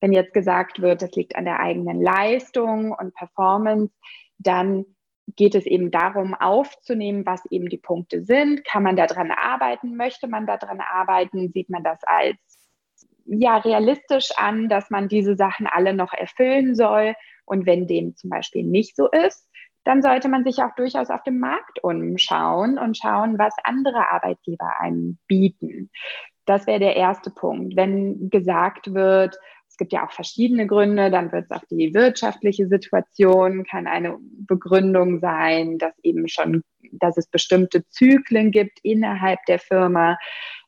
wenn 0.01 0.13
jetzt 0.13 0.33
gesagt 0.33 0.81
wird, 0.81 1.01
das 1.01 1.11
liegt 1.13 1.35
an 1.35 1.45
der 1.45 1.59
eigenen 1.59 2.01
Leistung 2.01 2.91
und 2.91 3.15
Performance, 3.15 3.93
dann 4.37 4.85
geht 5.35 5.55
es 5.55 5.65
eben 5.65 5.89
darum, 5.89 6.35
aufzunehmen, 6.35 7.25
was 7.25 7.43
eben 7.49 7.67
die 7.67 7.79
Punkte 7.79 8.23
sind. 8.23 8.63
Kann 8.65 8.83
man 8.83 8.95
daran 8.95 9.31
arbeiten? 9.31 9.95
Möchte 9.95 10.27
man 10.27 10.45
daran 10.45 10.79
arbeiten? 10.79 11.51
Sieht 11.51 11.71
man 11.71 11.83
das 11.83 11.99
als 12.03 12.54
ja 13.25 13.57
realistisch 13.57 14.29
an, 14.37 14.69
dass 14.69 14.89
man 14.89 15.07
diese 15.07 15.35
Sachen 15.35 15.67
alle 15.67 15.93
noch 15.93 16.13
erfüllen 16.13 16.75
soll. 16.75 17.15
Und 17.45 17.65
wenn 17.65 17.87
dem 17.87 18.15
zum 18.15 18.29
Beispiel 18.29 18.63
nicht 18.63 18.95
so 18.95 19.09
ist, 19.09 19.49
dann 19.83 20.01
sollte 20.01 20.29
man 20.29 20.43
sich 20.43 20.63
auch 20.63 20.73
durchaus 20.75 21.09
auf 21.09 21.23
dem 21.23 21.39
Markt 21.39 21.83
umschauen 21.83 22.77
und 22.77 22.97
schauen, 22.97 23.37
was 23.37 23.53
andere 23.63 24.11
Arbeitgeber 24.11 24.79
einem 24.79 25.19
bieten. 25.27 25.91
Das 26.45 26.67
wäre 26.67 26.79
der 26.79 26.95
erste 26.95 27.29
Punkt. 27.29 27.75
Wenn 27.75 28.29
gesagt 28.29 28.93
wird, 28.93 29.37
es 29.67 29.77
gibt 29.77 29.93
ja 29.93 30.05
auch 30.05 30.11
verschiedene 30.11 30.67
Gründe, 30.67 31.11
dann 31.11 31.31
wird 31.31 31.45
es 31.45 31.51
auch 31.51 31.63
die 31.69 31.93
wirtschaftliche 31.93 32.67
Situation, 32.67 33.65
kann 33.65 33.87
eine 33.87 34.17
Begründung 34.47 35.19
sein, 35.19 35.77
dass 35.77 35.93
eben 36.01 36.27
schon, 36.27 36.63
dass 36.91 37.17
es 37.17 37.27
bestimmte 37.27 37.87
Zyklen 37.89 38.51
gibt 38.51 38.79
innerhalb 38.83 39.39
der 39.47 39.59
Firma. 39.59 40.17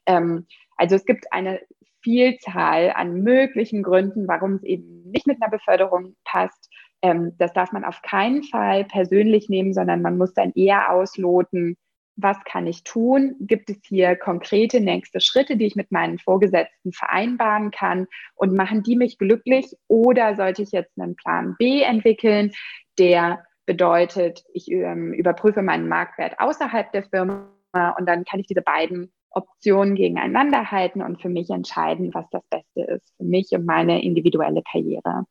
Ähm, 0.06 0.46
also 0.78 0.96
es 0.96 1.06
gibt 1.06 1.32
eine 1.32 1.62
Vielzahl 2.08 2.93
an 2.96 3.22
möglichen 3.22 3.84
Gründen, 3.84 4.30
warum 4.30 4.54
es 4.54 4.63
eben 4.63 5.12
nicht 5.12 5.28
mit 5.28 5.41
einer 5.41 5.52
Beförderung 5.52 6.15
passt. 6.24 6.72
Ähm, 7.02 7.34
das 7.38 7.52
darf 7.52 7.74
man 7.74 7.84
auf 7.84 8.02
keinen 8.02 8.43
Fall 8.43 8.86
persönlich 8.86 9.50
nehmen, 9.50 9.74
sondern 9.74 10.02
man 10.02 10.17
muss 10.17 10.34
dann 10.34 10.54
eher 10.56 10.89
ausloten, 10.93 11.76
was 12.15 12.38
kann 12.46 12.65
ich 12.65 12.86
tun? 12.86 13.36
Gibt 13.41 13.70
es 13.70 13.80
hier 13.86 14.15
konkrete 14.15 14.80
nächste 14.80 15.20
Schritte, 15.20 15.58
die 15.58 15.65
ich 15.65 15.76
mit 15.76 15.91
meinen 15.91 16.17
Vorgesetzten 16.17 16.93
vereinbaren 16.93 17.72
kann 17.72 18.08
und 18.36 18.54
machen 18.54 18.84
die 18.84 18.96
mich 18.96 19.17
glücklich? 19.17 19.76
Oder 19.89 20.38
sollte 20.38 20.62
ich 20.62 20.72
jetzt 20.72 20.98
einen 20.98 21.17
Plan 21.17 21.58
B 21.60 21.82
entwickeln, 21.82 22.54
der 22.98 23.43
bedeutet, 23.65 24.46
ich 24.54 24.72
ähm, 24.72 25.12
überprüfe 25.12 25.62
meinen 25.62 25.89
Marktwert 25.89 26.39
außerhalb 26.39 26.89
der 26.93 27.04
Firma 27.04 27.52
und 27.98 28.08
dann 28.08 28.24
kann 28.24 28.39
ich 28.39 28.48
diese 28.48 28.62
beiden 28.62 29.12
Optionen 29.38 29.95
gegeneinander 29.95 30.71
halten 30.71 31.02
und 31.02 31.21
für 31.21 31.30
mich 31.30 31.50
entscheiden, 31.50 32.13
was 32.13 32.26
das 32.32 32.43
Beste 32.50 32.82
ist 32.93 33.13
für 33.17 33.23
mich 33.23 33.52
und 33.52 33.65
meine 33.65 34.04
individuelle 34.04 34.63
Karriere. 34.69 35.26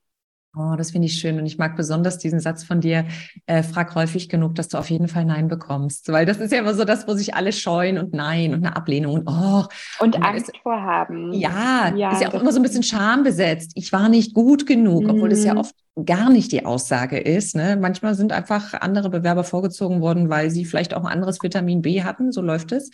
Oh, 0.58 0.74
das 0.74 0.92
finde 0.92 1.06
ich 1.06 1.18
schön. 1.18 1.38
Und 1.38 1.44
ich 1.44 1.58
mag 1.58 1.76
besonders 1.76 2.16
diesen 2.16 2.40
Satz 2.40 2.64
von 2.64 2.80
dir, 2.80 3.04
äh, 3.44 3.62
frag 3.62 3.94
häufig 3.94 4.30
genug, 4.30 4.54
dass 4.54 4.68
du 4.68 4.78
auf 4.78 4.88
jeden 4.88 5.06
Fall 5.06 5.26
Nein 5.26 5.48
bekommst. 5.48 6.10
Weil 6.10 6.24
das 6.24 6.38
ist 6.38 6.50
ja 6.50 6.60
immer 6.60 6.72
so 6.72 6.84
das, 6.84 7.06
wo 7.06 7.12
sich 7.12 7.34
alle 7.34 7.52
scheuen 7.52 7.98
und 7.98 8.14
Nein 8.14 8.54
und 8.54 8.64
eine 8.64 8.74
Ablehnung 8.74 9.16
und 9.16 9.28
oh. 9.28 9.64
Und, 10.00 10.16
und 10.16 10.22
Angst 10.22 10.48
ist, 10.48 10.56
vorhaben. 10.62 11.34
Ja, 11.34 11.92
ja, 11.94 12.12
ist 12.12 12.22
ja 12.22 12.28
auch 12.28 12.40
immer 12.40 12.52
so 12.52 12.58
ein 12.58 12.62
bisschen 12.62 12.82
schambesetzt. 12.82 13.72
Ich 13.74 13.92
war 13.92 14.08
nicht 14.08 14.32
gut 14.32 14.66
genug, 14.66 15.02
mhm. 15.02 15.10
obwohl 15.10 15.28
das 15.28 15.44
ja 15.44 15.56
oft 15.56 15.74
gar 16.02 16.30
nicht 16.30 16.52
die 16.52 16.64
Aussage 16.64 17.18
ist. 17.18 17.54
Ne? 17.54 17.76
Manchmal 17.78 18.14
sind 18.14 18.32
einfach 18.32 18.72
andere 18.80 19.10
Bewerber 19.10 19.44
vorgezogen 19.44 20.00
worden, 20.00 20.30
weil 20.30 20.50
sie 20.50 20.64
vielleicht 20.64 20.94
auch 20.94 21.04
ein 21.04 21.12
anderes 21.12 21.42
Vitamin 21.42 21.82
B 21.82 22.02
hatten. 22.02 22.32
So 22.32 22.40
läuft 22.40 22.72
es. 22.72 22.90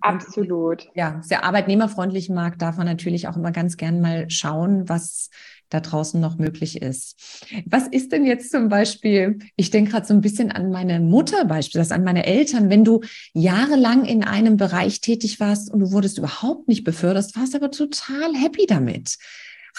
Absolut. 0.00 0.88
Ja, 0.94 1.20
sehr 1.22 1.44
arbeitnehmerfreundlichen 1.44 2.34
Markt 2.34 2.62
darf 2.62 2.76
man 2.76 2.86
natürlich 2.86 3.28
auch 3.28 3.36
immer 3.36 3.52
ganz 3.52 3.76
gern 3.76 4.00
mal 4.00 4.28
schauen, 4.30 4.88
was 4.88 5.30
da 5.70 5.80
draußen 5.80 6.20
noch 6.20 6.36
möglich 6.36 6.82
ist. 6.82 7.46
Was 7.64 7.86
ist 7.86 8.12
denn 8.12 8.26
jetzt 8.26 8.50
zum 8.50 8.68
Beispiel, 8.68 9.38
ich 9.56 9.70
denke 9.70 9.92
gerade 9.92 10.06
so 10.06 10.14
ein 10.14 10.20
bisschen 10.20 10.50
an 10.50 10.70
meine 10.70 11.00
Mutter 11.00 11.44
beispielsweise, 11.44 11.94
an 11.94 12.04
meine 12.04 12.26
Eltern, 12.26 12.70
wenn 12.70 12.84
du 12.84 13.00
jahrelang 13.32 14.04
in 14.04 14.24
einem 14.24 14.56
Bereich 14.56 15.00
tätig 15.00 15.40
warst 15.40 15.72
und 15.72 15.80
du 15.80 15.92
wurdest 15.92 16.18
überhaupt 16.18 16.68
nicht 16.68 16.84
befördert, 16.84 17.36
warst 17.36 17.54
aber 17.54 17.70
total 17.70 18.34
happy 18.34 18.66
damit. 18.66 19.16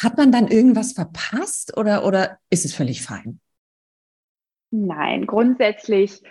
Hat 0.01 0.17
man 0.17 0.31
dann 0.31 0.47
irgendwas 0.47 0.93
verpasst 0.93 1.77
oder, 1.77 2.05
oder 2.05 2.37
ist 2.49 2.65
es 2.65 2.73
völlig 2.73 3.01
fein? 3.01 3.39
Nein, 4.71 5.27
grundsätzlich 5.27 6.21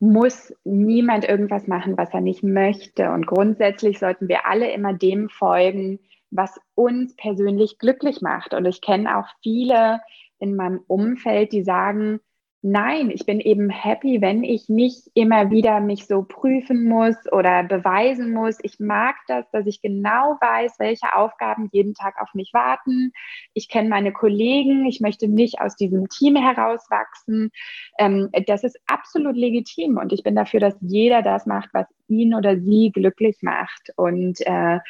muss 0.00 0.54
niemand 0.64 1.28
irgendwas 1.28 1.66
machen, 1.66 1.96
was 1.96 2.12
er 2.12 2.22
nicht 2.22 2.42
möchte. 2.42 3.10
Und 3.10 3.26
grundsätzlich 3.26 3.98
sollten 3.98 4.28
wir 4.28 4.46
alle 4.46 4.72
immer 4.72 4.94
dem 4.94 5.28
folgen, 5.28 6.00
was 6.30 6.58
uns 6.74 7.14
persönlich 7.16 7.78
glücklich 7.78 8.22
macht. 8.22 8.54
Und 8.54 8.64
ich 8.64 8.80
kenne 8.80 9.18
auch 9.18 9.28
viele 9.42 10.00
in 10.38 10.56
meinem 10.56 10.80
Umfeld, 10.86 11.52
die 11.52 11.62
sagen, 11.62 12.20
Nein, 12.62 13.10
ich 13.10 13.24
bin 13.24 13.40
eben 13.40 13.70
happy, 13.70 14.20
wenn 14.20 14.44
ich 14.44 14.68
nicht 14.68 15.08
immer 15.14 15.50
wieder 15.50 15.80
mich 15.80 16.06
so 16.06 16.22
prüfen 16.22 16.86
muss 16.86 17.16
oder 17.32 17.62
beweisen 17.62 18.34
muss. 18.34 18.58
Ich 18.62 18.78
mag 18.78 19.16
das, 19.28 19.50
dass 19.50 19.66
ich 19.66 19.80
genau 19.80 20.36
weiß, 20.42 20.74
welche 20.78 21.16
Aufgaben 21.16 21.70
jeden 21.72 21.94
Tag 21.94 22.20
auf 22.20 22.34
mich 22.34 22.50
warten. 22.52 23.12
Ich 23.54 23.70
kenne 23.70 23.88
meine 23.88 24.12
Kollegen. 24.12 24.84
Ich 24.84 25.00
möchte 25.00 25.26
nicht 25.26 25.58
aus 25.62 25.74
diesem 25.74 26.10
Team 26.10 26.36
herauswachsen. 26.36 27.50
Ähm, 27.98 28.28
das 28.46 28.62
ist 28.62 28.78
absolut 28.86 29.36
legitim 29.36 29.96
und 29.96 30.12
ich 30.12 30.22
bin 30.22 30.34
dafür, 30.34 30.60
dass 30.60 30.76
jeder 30.82 31.22
das 31.22 31.46
macht, 31.46 31.70
was 31.72 31.86
ihn 32.08 32.34
oder 32.34 32.60
sie 32.60 32.92
glücklich 32.92 33.38
macht. 33.40 33.90
Und 33.96 34.38
äh, 34.46 34.80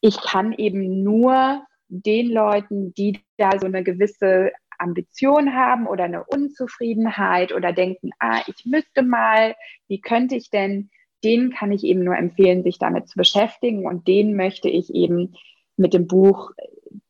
ich 0.00 0.20
kann 0.20 0.52
eben 0.52 1.02
nur 1.02 1.66
den 1.88 2.30
Leuten, 2.30 2.94
die 2.94 3.20
da 3.36 3.58
so 3.58 3.66
eine 3.66 3.82
gewisse 3.82 4.52
Ambition 4.78 5.54
haben 5.54 5.86
oder 5.86 6.04
eine 6.04 6.24
Unzufriedenheit 6.24 7.52
oder 7.52 7.72
denken, 7.72 8.10
ah, 8.18 8.40
ich 8.46 8.64
müsste 8.64 9.02
mal, 9.02 9.54
wie 9.88 10.00
könnte 10.00 10.36
ich 10.36 10.50
denn, 10.50 10.90
denen 11.24 11.50
kann 11.50 11.72
ich 11.72 11.84
eben 11.84 12.04
nur 12.04 12.16
empfehlen, 12.16 12.62
sich 12.62 12.78
damit 12.78 13.08
zu 13.08 13.16
beschäftigen 13.16 13.86
und 13.86 14.06
denen 14.06 14.36
möchte 14.36 14.68
ich 14.68 14.94
eben 14.94 15.34
mit 15.76 15.94
dem 15.94 16.06
Buch 16.06 16.52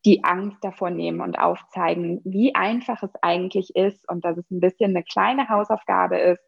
die 0.04 0.24
Angst 0.24 0.58
davor 0.62 0.90
nehmen 0.90 1.20
und 1.20 1.38
aufzeigen, 1.38 2.20
wie 2.24 2.54
einfach 2.54 3.02
es 3.02 3.10
eigentlich 3.22 3.74
ist 3.76 4.08
und 4.08 4.24
dass 4.24 4.36
es 4.38 4.50
ein 4.50 4.60
bisschen 4.60 4.90
eine 4.90 5.04
kleine 5.04 5.48
Hausaufgabe 5.48 6.18
ist, 6.18 6.42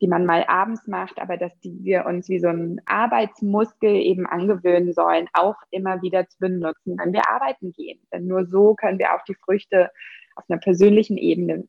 die 0.00 0.08
man 0.08 0.26
mal 0.26 0.44
abends 0.46 0.86
macht, 0.86 1.18
aber 1.18 1.36
dass 1.36 1.58
die 1.60 1.78
wir 1.82 2.04
uns 2.04 2.28
wie 2.28 2.38
so 2.38 2.48
ein 2.48 2.80
Arbeitsmuskel 2.84 3.94
eben 3.94 4.26
angewöhnen 4.26 4.92
sollen, 4.92 5.28
auch 5.32 5.56
immer 5.70 6.02
wieder 6.02 6.28
zu 6.28 6.38
benutzen, 6.38 6.96
wenn 6.98 7.12
wir 7.12 7.28
arbeiten 7.30 7.72
gehen. 7.72 8.00
Denn 8.12 8.26
nur 8.26 8.46
so 8.46 8.74
können 8.74 8.98
wir 8.98 9.14
auch 9.14 9.24
die 9.24 9.36
Früchte 9.36 9.90
auf 10.36 10.44
einer 10.48 10.60
persönlichen 10.60 11.16
Ebene 11.16 11.64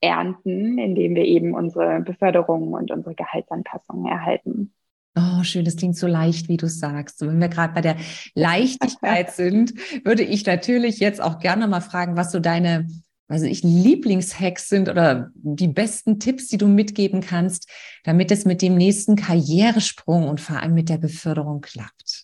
ernten, 0.00 0.78
indem 0.78 1.14
wir 1.14 1.24
eben 1.24 1.54
unsere 1.54 2.00
Beförderung 2.00 2.72
und 2.72 2.90
unsere 2.90 3.14
Gehaltsanpassungen 3.14 4.06
erhalten. 4.06 4.72
Oh, 5.16 5.42
schön, 5.42 5.64
das 5.64 5.76
klingt 5.76 5.96
so 5.96 6.06
leicht, 6.06 6.48
wie 6.48 6.56
du 6.56 6.68
sagst. 6.68 7.22
Und 7.22 7.28
wenn 7.28 7.40
wir 7.40 7.48
gerade 7.48 7.74
bei 7.74 7.80
der 7.80 7.96
Leichtigkeit 8.34 9.30
sind, 9.34 9.74
würde 10.04 10.22
ich 10.22 10.46
natürlich 10.46 11.00
jetzt 11.00 11.20
auch 11.20 11.40
gerne 11.40 11.66
mal 11.66 11.80
fragen, 11.80 12.16
was 12.16 12.30
so 12.30 12.38
deine, 12.38 12.86
also 13.26 13.46
ich 13.46 13.64
Lieblingshacks 13.64 14.68
sind 14.68 14.88
oder 14.88 15.30
die 15.34 15.68
besten 15.68 16.20
Tipps, 16.20 16.46
die 16.48 16.58
du 16.58 16.68
mitgeben 16.68 17.20
kannst, 17.20 17.68
damit 18.04 18.30
es 18.30 18.44
mit 18.44 18.62
dem 18.62 18.76
nächsten 18.76 19.16
Karrieresprung 19.16 20.28
und 20.28 20.40
vor 20.40 20.60
allem 20.60 20.74
mit 20.74 20.88
der 20.88 20.98
Beförderung 20.98 21.62
klappt. 21.62 22.17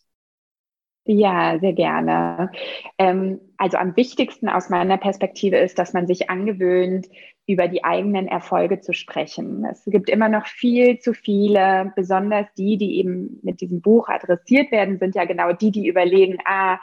Ja, 1.07 1.59
sehr 1.59 1.75
gerne. 1.75 2.51
Ähm, 2.99 3.41
also 3.59 3.77
am 3.77 3.95
wichtigsten 3.97 4.49
aus 4.49 4.71
meiner 4.71 4.97
Perspektive 4.97 5.59
ist, 5.59 5.79
dass 5.79 5.93
man 5.93 6.07
sich 6.07 6.31
angewöhnt, 6.31 7.09
über 7.47 7.69
die 7.69 7.85
eigenen 7.85 8.27
Erfolge 8.27 8.81
zu 8.81 8.95
sprechen. 8.95 9.67
Es 9.71 9.85
gibt 9.85 10.09
immer 10.09 10.31
noch 10.31 10.47
viel 10.47 10.99
zu 10.99 11.13
viele, 11.13 11.93
besonders 11.95 12.47
die, 12.57 12.79
die 12.79 12.99
eben 12.99 13.39
mit 13.43 13.61
diesem 13.61 13.83
Buch 13.83 14.09
adressiert 14.09 14.73
werden, 14.73 14.99
sind 14.99 15.15
ja 15.15 15.27
genau 15.27 15.53
die, 15.53 15.71
die 15.71 15.87
überlegen, 15.87 16.39
ah, 16.47 16.79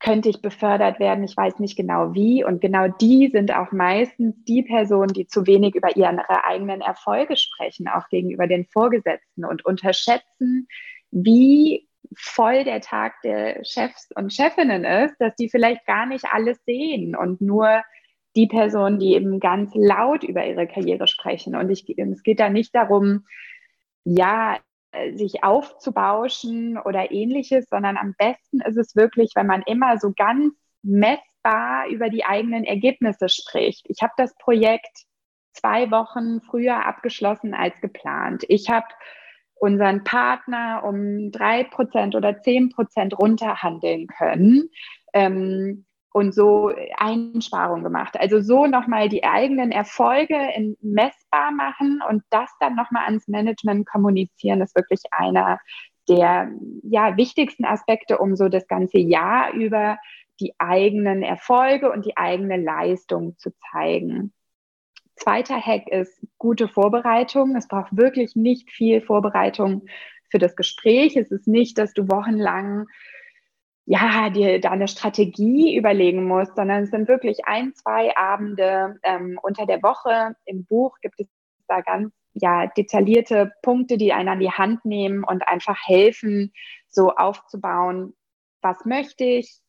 könnte 0.00 0.30
ich 0.30 0.40
befördert 0.40 0.98
werden, 0.98 1.24
ich 1.24 1.36
weiß 1.36 1.58
nicht 1.58 1.76
genau 1.76 2.14
wie. 2.14 2.44
Und 2.44 2.62
genau 2.62 2.88
die 2.88 3.28
sind 3.30 3.54
auch 3.54 3.72
meistens 3.72 4.34
die 4.44 4.62
Personen, 4.62 5.12
die 5.12 5.26
zu 5.26 5.46
wenig 5.46 5.74
über 5.74 5.96
ihre 5.96 6.44
eigenen 6.44 6.80
Erfolge 6.80 7.36
sprechen, 7.36 7.88
auch 7.88 8.08
gegenüber 8.08 8.46
den 8.46 8.64
Vorgesetzten 8.64 9.44
und 9.44 9.64
unterschätzen, 9.66 10.66
wie 11.10 11.86
voll 12.16 12.64
der 12.64 12.80
Tag 12.80 13.20
der 13.22 13.64
Chefs 13.64 14.08
und 14.14 14.32
Chefinnen 14.32 14.84
ist, 14.84 15.16
dass 15.18 15.34
die 15.36 15.48
vielleicht 15.48 15.86
gar 15.86 16.06
nicht 16.06 16.26
alles 16.30 16.58
sehen 16.64 17.16
und 17.16 17.40
nur 17.40 17.82
die 18.36 18.46
Personen, 18.46 18.98
die 18.98 19.14
eben 19.14 19.38
ganz 19.40 19.72
laut 19.74 20.24
über 20.24 20.44
ihre 20.44 20.66
Karriere 20.66 21.06
sprechen. 21.06 21.54
Und 21.54 21.70
ich, 21.70 21.86
es 21.96 22.22
geht 22.22 22.40
da 22.40 22.48
nicht 22.48 22.74
darum, 22.74 23.26
ja, 24.04 24.58
sich 25.14 25.42
aufzubauschen 25.42 26.78
oder 26.78 27.10
ähnliches, 27.10 27.66
sondern 27.68 27.96
am 27.96 28.14
besten 28.16 28.60
ist 28.60 28.76
es 28.76 28.94
wirklich, 28.94 29.32
wenn 29.34 29.46
man 29.46 29.62
immer 29.62 29.98
so 29.98 30.12
ganz 30.16 30.54
messbar 30.82 31.88
über 31.88 32.10
die 32.10 32.24
eigenen 32.24 32.64
Ergebnisse 32.64 33.28
spricht. 33.28 33.86
Ich 33.88 34.02
habe 34.02 34.12
das 34.16 34.34
Projekt 34.36 35.04
zwei 35.52 35.90
Wochen 35.90 36.40
früher 36.40 36.86
abgeschlossen 36.86 37.54
als 37.54 37.80
geplant. 37.80 38.44
Ich 38.48 38.70
habe 38.70 38.86
unseren 39.64 40.04
Partner 40.04 40.82
um 40.84 41.32
drei 41.32 41.64
Prozent 41.64 42.14
oder 42.14 42.42
zehn 42.42 42.68
Prozent 42.68 43.18
runterhandeln 43.18 44.06
können. 44.06 44.68
Ähm, 45.14 45.86
und 46.12 46.32
so 46.32 46.70
Einsparungen 46.96 47.82
gemacht. 47.82 48.16
Also 48.20 48.40
so 48.40 48.66
nochmal 48.66 49.08
die 49.08 49.24
eigenen 49.24 49.72
Erfolge 49.72 50.36
in 50.54 50.76
messbar 50.80 51.50
machen 51.50 52.00
und 52.08 52.22
das 52.30 52.50
dann 52.60 52.76
nochmal 52.76 53.06
ans 53.06 53.26
Management 53.26 53.84
kommunizieren, 53.88 54.60
ist 54.60 54.76
wirklich 54.76 55.00
einer 55.10 55.58
der 56.08 56.52
ja, 56.84 57.16
wichtigsten 57.16 57.64
Aspekte, 57.64 58.18
um 58.18 58.36
so 58.36 58.48
das 58.48 58.68
ganze 58.68 58.98
Jahr 58.98 59.54
über 59.54 59.98
die 60.38 60.54
eigenen 60.58 61.24
Erfolge 61.24 61.90
und 61.90 62.06
die 62.06 62.16
eigene 62.16 62.58
Leistung 62.58 63.36
zu 63.38 63.50
zeigen. 63.72 64.32
Zweiter 65.16 65.60
Hack 65.60 65.88
ist 65.88 66.26
gute 66.38 66.68
Vorbereitung. 66.68 67.56
Es 67.56 67.68
braucht 67.68 67.96
wirklich 67.96 68.36
nicht 68.36 68.70
viel 68.70 69.00
Vorbereitung 69.00 69.86
für 70.30 70.38
das 70.38 70.56
Gespräch. 70.56 71.16
Es 71.16 71.30
ist 71.30 71.46
nicht, 71.46 71.78
dass 71.78 71.92
du 71.92 72.08
wochenlang 72.08 72.86
ja, 73.86 74.30
dir 74.30 74.60
da 74.60 74.70
eine 74.70 74.88
Strategie 74.88 75.76
überlegen 75.76 76.24
musst, 76.24 76.56
sondern 76.56 76.84
es 76.84 76.90
sind 76.90 77.06
wirklich 77.06 77.44
ein, 77.44 77.74
zwei 77.74 78.16
Abende 78.16 78.98
ähm, 79.02 79.38
unter 79.42 79.66
der 79.66 79.82
Woche. 79.82 80.34
Im 80.46 80.64
Buch 80.64 80.96
gibt 81.02 81.20
es 81.20 81.28
da 81.68 81.80
ganz 81.82 82.12
ja, 82.32 82.66
detaillierte 82.66 83.52
Punkte, 83.62 83.98
die 83.98 84.12
einen 84.12 84.28
an 84.28 84.40
die 84.40 84.50
Hand 84.50 84.84
nehmen 84.84 85.22
und 85.22 85.46
einfach 85.46 85.78
helfen, 85.86 86.52
so 86.88 87.10
aufzubauen, 87.14 88.14
was 88.62 88.84
möchte 88.84 89.24
ich, 89.24 89.60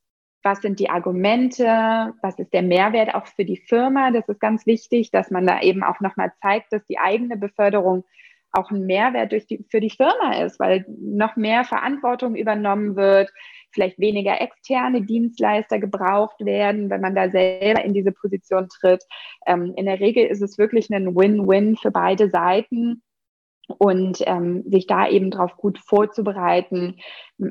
was 0.45 0.61
sind 0.61 0.79
die 0.79 0.91
Argumente, 0.91 2.13
was 2.21 2.37
ist 2.37 2.53
der 2.53 2.61
Mehrwert 2.61 3.15
auch 3.15 3.25
für 3.25 3.45
die 3.45 3.57
Firma. 3.57 4.11
Das 4.11 4.29
ist 4.29 4.39
ganz 4.39 4.67
wichtig, 4.67 5.09
dass 5.09 5.31
man 5.31 5.47
da 5.47 5.59
eben 5.61 5.83
auch 5.83 5.99
nochmal 6.01 6.31
zeigt, 6.39 6.71
dass 6.71 6.85
die 6.85 6.99
eigene 6.99 7.35
Beförderung 7.35 8.05
auch 8.51 8.69
ein 8.69 8.85
Mehrwert 8.85 9.31
die, 9.49 9.65
für 9.69 9.79
die 9.79 9.89
Firma 9.89 10.43
ist, 10.43 10.59
weil 10.59 10.85
noch 10.87 11.35
mehr 11.35 11.65
Verantwortung 11.65 12.35
übernommen 12.35 12.95
wird, 12.95 13.33
vielleicht 13.71 13.99
weniger 13.99 14.39
externe 14.39 15.01
Dienstleister 15.01 15.79
gebraucht 15.79 16.39
werden, 16.39 16.91
wenn 16.91 17.01
man 17.01 17.15
da 17.15 17.29
selber 17.29 17.83
in 17.83 17.93
diese 17.93 18.11
Position 18.11 18.69
tritt. 18.69 19.03
Ähm, 19.47 19.73
in 19.75 19.87
der 19.87 19.99
Regel 19.99 20.25
ist 20.25 20.41
es 20.41 20.59
wirklich 20.59 20.89
ein 20.91 21.15
Win-Win 21.15 21.75
für 21.75 21.91
beide 21.91 22.29
Seiten. 22.29 23.01
Und 23.67 24.19
ähm, 24.25 24.63
sich 24.67 24.85
da 24.85 25.07
eben 25.07 25.31
drauf 25.31 25.57
gut 25.57 25.79
vorzubereiten, 25.79 26.97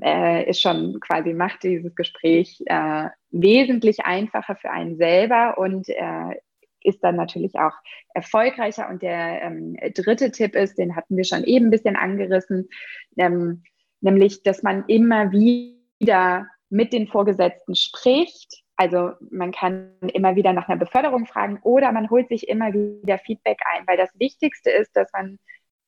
äh, 0.03 0.49
ist 0.49 0.61
schon 0.61 1.01
quasi, 1.01 1.33
macht 1.33 1.63
dieses 1.65 1.95
Gespräch 1.95 2.63
äh, 2.67 3.09
wesentlich 3.31 4.05
einfacher 4.05 4.57
für 4.57 4.71
einen 4.71 4.97
selber 4.97 5.59
und 5.59 5.89
äh, 5.89 6.37
ist 6.85 7.03
dann 7.03 7.17
natürlich 7.17 7.55
auch 7.57 7.73
erfolgreicher. 8.15 8.89
Und 8.89 9.03
der 9.03 9.43
ähm, 9.43 9.77
dritte 9.95 10.31
Tipp 10.31 10.55
ist, 10.55 10.79
den 10.79 10.95
hatten 10.95 11.17
wir 11.17 11.25
schon 11.25 11.43
eben 11.45 11.67
ein 11.67 11.71
bisschen 11.71 11.97
angerissen, 11.97 12.69
ähm, 13.17 13.65
nämlich, 14.01 14.43
dass 14.43 14.63
man 14.63 14.85
immer 14.87 15.33
wieder 15.33 16.47
mit 16.71 16.93
den 16.93 17.09
Vorgesetzten 17.09 17.75
spricht. 17.75 18.63
Also 18.77 19.13
man 19.31 19.53
kann 19.53 19.93
immer 20.13 20.37
wieder 20.37 20.53
nach 20.53 20.69
einer 20.69 20.79
Beförderung 20.79 21.27
fragen 21.27 21.61
oder 21.63 21.93
man 21.93 22.11
holt 22.11 22.29
sich 22.29 22.49
immer 22.49 22.73
wieder 22.73 23.19
Feedback 23.19 23.59
ein, 23.65 23.87
weil 23.87 23.97
das 23.97 24.11
Wichtigste 24.19 24.71
ist, 24.71 24.95
dass 24.97 25.11
man 25.13 25.39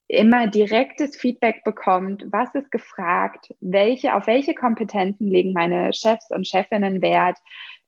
immer 0.09 0.47
direktes 0.47 1.17
Feedback 1.17 1.65
bekommt, 1.65 2.25
was 2.31 2.55
ist 2.55 2.71
gefragt, 2.71 3.55
welche, 3.61 4.15
auf 4.15 4.27
welche 4.27 4.55
Kompetenzen 4.55 5.29
legen 5.29 5.53
meine 5.53 5.93
Chefs 5.93 6.31
und 6.31 6.47
Chefinnen 6.47 7.03
Wert 7.03 7.39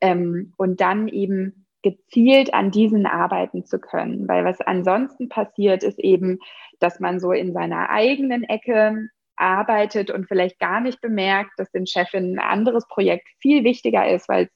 ähm, 0.01 0.53
und 0.57 0.81
dann 0.81 1.09
eben 1.09 1.67
gezielt 1.83 2.53
an 2.55 2.71
diesen 2.71 3.07
arbeiten 3.07 3.65
zu 3.65 3.79
können. 3.79 4.27
Weil 4.27 4.45
was 4.45 4.61
ansonsten 4.61 5.29
passiert, 5.29 5.85
ist 5.85 6.01
eben, 6.01 6.39
dass 6.81 6.99
man 6.99 7.21
so 7.21 7.33
in 7.33 7.53
seiner 7.53 7.91
eigenen 7.91 8.43
Ecke 8.43 9.09
arbeitet 9.37 10.11
und 10.11 10.27
vielleicht 10.27 10.59
gar 10.59 10.81
nicht 10.81 11.01
bemerkt, 11.01 11.53
dass 11.57 11.71
den 11.71 11.87
Chefin 11.87 12.35
ein 12.35 12.39
anderes 12.41 12.87
Projekt 12.89 13.29
viel 13.39 13.63
wichtiger 13.63 14.09
ist, 14.09 14.29
weil 14.29 14.45
es 14.47 14.51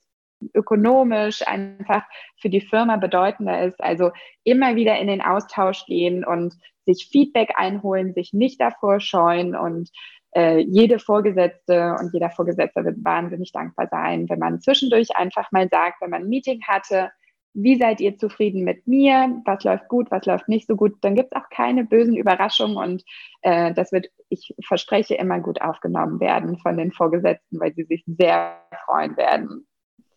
ökonomisch 0.55 1.47
einfach 1.47 2.03
für 2.41 2.51
die 2.51 2.61
Firma 2.61 2.97
bedeutender 2.97 3.63
ist. 3.63 3.83
Also 3.83 4.11
immer 4.45 4.77
wieder 4.77 4.99
in 4.99 5.07
den 5.07 5.23
Austausch 5.23 5.85
gehen 5.87 6.25
und 6.25 6.55
sich 6.85 7.09
Feedback 7.11 7.53
einholen, 7.57 8.15
sich 8.15 8.33
nicht 8.33 8.61
davor 8.61 9.01
scheuen 9.01 9.55
und 9.55 9.91
äh, 10.35 10.59
jede 10.61 10.99
Vorgesetzte 10.99 11.97
und 12.01 12.13
jeder 12.13 12.31
Vorgesetzte 12.31 12.85
wird 12.85 13.05
wahnsinnig 13.05 13.53
dankbar 13.53 13.89
sein, 13.91 14.29
wenn 14.29 14.39
man 14.39 14.61
zwischendurch 14.61 15.15
einfach 15.17 15.53
mal 15.53 15.69
sagt, 15.71 16.01
wenn 16.01 16.11
man 16.11 16.23
ein 16.23 16.29
Meeting 16.29 16.63
hatte, 16.67 17.11
wie 17.55 17.79
seid 17.79 18.01
ihr 18.01 18.17
zufrieden 18.17 18.65
mit 18.65 18.87
mir? 18.87 19.43
Was 19.45 19.63
läuft 19.65 19.89
gut, 19.89 20.11
was 20.11 20.25
läuft 20.25 20.49
nicht 20.49 20.67
so 20.67 20.75
gut? 20.75 20.97
Dann 21.03 21.15
gibt 21.15 21.35
es 21.35 21.41
auch 21.41 21.49
keine 21.51 21.85
bösen 21.85 22.17
Überraschungen 22.17 22.79
und 22.79 23.05
äh, 23.43 23.75
das 23.75 23.93
wird, 23.93 24.07
ich 24.31 24.55
verspreche, 24.67 25.17
immer 25.17 25.41
gut 25.41 25.61
aufgenommen 25.61 26.19
werden 26.21 26.59
von 26.59 26.79
den 26.79 26.93
Vorgesetzten, 26.93 27.61
weil 27.61 27.75
sie 27.75 27.85
sich 27.85 28.05
sehr 28.07 28.59
freuen 28.87 29.17
werden. 29.19 29.67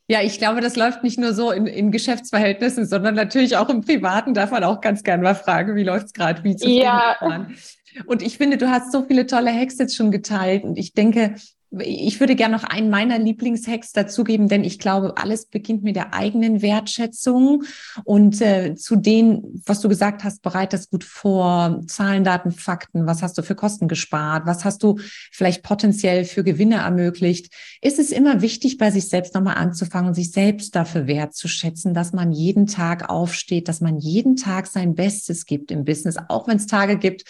Ja, 0.07 0.21
ich 0.21 0.37
glaube, 0.37 0.61
das 0.61 0.75
läuft 0.75 1.03
nicht 1.03 1.17
nur 1.17 1.33
so 1.33 1.51
in, 1.51 1.65
in 1.65 1.91
Geschäftsverhältnissen, 1.91 2.85
sondern 2.85 3.15
natürlich 3.15 3.57
auch 3.57 3.69
im 3.69 3.81
Privaten 3.81 4.33
darf 4.35 4.51
man 4.51 4.63
auch 4.63 4.79
ganz 4.79 5.03
gerne 5.03 5.23
mal 5.23 5.33
fragen, 5.33 5.75
wie 5.75 5.83
läuft 5.83 6.07
es 6.07 6.13
gerade, 6.13 6.43
wie 6.43 6.55
zufrieden 6.55 6.83
ja. 6.83 7.47
Und 8.05 8.21
ich 8.21 8.37
finde, 8.37 8.57
du 8.57 8.69
hast 8.69 8.91
so 8.91 9.03
viele 9.03 9.25
tolle 9.25 9.53
Hacks 9.53 9.77
jetzt 9.79 9.95
schon 9.95 10.11
geteilt 10.11 10.63
und 10.63 10.77
ich 10.77 10.93
denke, 10.93 11.35
ich 11.79 12.19
würde 12.19 12.35
gerne 12.35 12.55
noch 12.55 12.63
einen 12.63 12.89
meiner 12.89 13.19
Lieblingshacks 13.19 13.93
dazugeben, 13.93 14.47
denn 14.47 14.63
ich 14.63 14.79
glaube, 14.79 15.15
alles 15.17 15.45
beginnt 15.45 15.83
mit 15.83 15.95
der 15.95 16.13
eigenen 16.13 16.61
Wertschätzung 16.61 17.63
und 18.03 18.41
äh, 18.41 18.75
zu 18.75 18.95
denen, 18.95 19.61
was 19.65 19.81
du 19.81 19.89
gesagt 19.89 20.23
hast, 20.23 20.41
bereit 20.41 20.73
das 20.73 20.89
gut 20.89 21.03
vor, 21.03 21.81
Zahlen, 21.87 22.23
Daten, 22.23 22.51
Fakten, 22.51 23.05
was 23.05 23.21
hast 23.21 23.37
du 23.37 23.43
für 23.43 23.55
Kosten 23.55 23.87
gespart, 23.87 24.45
was 24.45 24.65
hast 24.65 24.83
du 24.83 24.97
vielleicht 25.31 25.63
potenziell 25.63 26.25
für 26.25 26.43
Gewinne 26.43 26.75
ermöglicht, 26.75 27.53
ist 27.81 27.99
es 27.99 28.11
immer 28.11 28.41
wichtig, 28.41 28.77
bei 28.77 28.91
sich 28.91 29.07
selbst 29.09 29.33
nochmal 29.35 29.55
anzufangen 29.55 30.09
und 30.09 30.13
sich 30.13 30.31
selbst 30.31 30.75
dafür 30.75 31.07
wertzuschätzen, 31.07 31.93
dass 31.93 32.13
man 32.13 32.31
jeden 32.31 32.67
Tag 32.67 33.09
aufsteht, 33.09 33.67
dass 33.67 33.81
man 33.81 33.97
jeden 33.97 34.35
Tag 34.35 34.67
sein 34.67 34.95
Bestes 34.95 35.45
gibt 35.45 35.71
im 35.71 35.85
Business, 35.85 36.17
auch 36.29 36.47
wenn 36.47 36.57
es 36.57 36.67
Tage 36.67 36.97
gibt, 36.97 37.25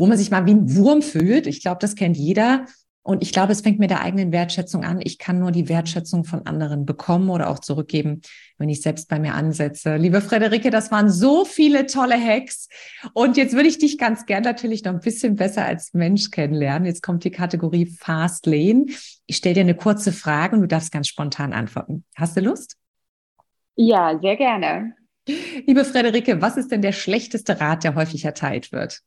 wo 0.00 0.06
man 0.06 0.16
sich 0.16 0.30
mal 0.30 0.46
wie 0.46 0.52
ein 0.52 0.74
Wurm 0.74 1.02
fühlt. 1.02 1.46
Ich 1.46 1.60
glaube, 1.60 1.78
das 1.80 1.94
kennt 1.94 2.16
jeder. 2.16 2.64
Und 3.10 3.24
ich 3.24 3.32
glaube, 3.32 3.50
es 3.50 3.62
fängt 3.62 3.80
mit 3.80 3.90
der 3.90 4.02
eigenen 4.02 4.30
Wertschätzung 4.30 4.84
an. 4.84 5.00
Ich 5.02 5.18
kann 5.18 5.40
nur 5.40 5.50
die 5.50 5.68
Wertschätzung 5.68 6.22
von 6.22 6.46
anderen 6.46 6.86
bekommen 6.86 7.28
oder 7.28 7.50
auch 7.50 7.58
zurückgeben, 7.58 8.20
wenn 8.56 8.68
ich 8.68 8.82
selbst 8.82 9.08
bei 9.08 9.18
mir 9.18 9.34
ansetze. 9.34 9.96
Liebe 9.96 10.20
Frederike, 10.20 10.70
das 10.70 10.92
waren 10.92 11.10
so 11.10 11.44
viele 11.44 11.86
tolle 11.86 12.14
Hacks. 12.14 12.68
Und 13.12 13.36
jetzt 13.36 13.54
würde 13.54 13.68
ich 13.68 13.78
dich 13.78 13.98
ganz 13.98 14.26
gern 14.26 14.44
natürlich 14.44 14.84
noch 14.84 14.92
ein 14.92 15.00
bisschen 15.00 15.34
besser 15.34 15.64
als 15.64 15.92
Mensch 15.92 16.30
kennenlernen. 16.30 16.86
Jetzt 16.86 17.02
kommt 17.02 17.24
die 17.24 17.32
Kategorie 17.32 17.86
Fast 17.86 18.46
Lane. 18.46 18.86
Ich 19.26 19.38
stelle 19.38 19.56
dir 19.56 19.62
eine 19.62 19.74
kurze 19.74 20.12
Frage 20.12 20.54
und 20.54 20.62
du 20.62 20.68
darfst 20.68 20.92
ganz 20.92 21.08
spontan 21.08 21.52
antworten. 21.52 22.04
Hast 22.14 22.36
du 22.36 22.42
Lust? 22.42 22.76
Ja, 23.74 24.16
sehr 24.20 24.36
gerne. 24.36 24.94
Liebe 25.66 25.84
Frederike, 25.84 26.40
was 26.40 26.56
ist 26.56 26.70
denn 26.70 26.80
der 26.80 26.92
schlechteste 26.92 27.60
Rat, 27.60 27.82
der 27.82 27.96
häufig 27.96 28.24
erteilt 28.24 28.70
wird? 28.70 29.00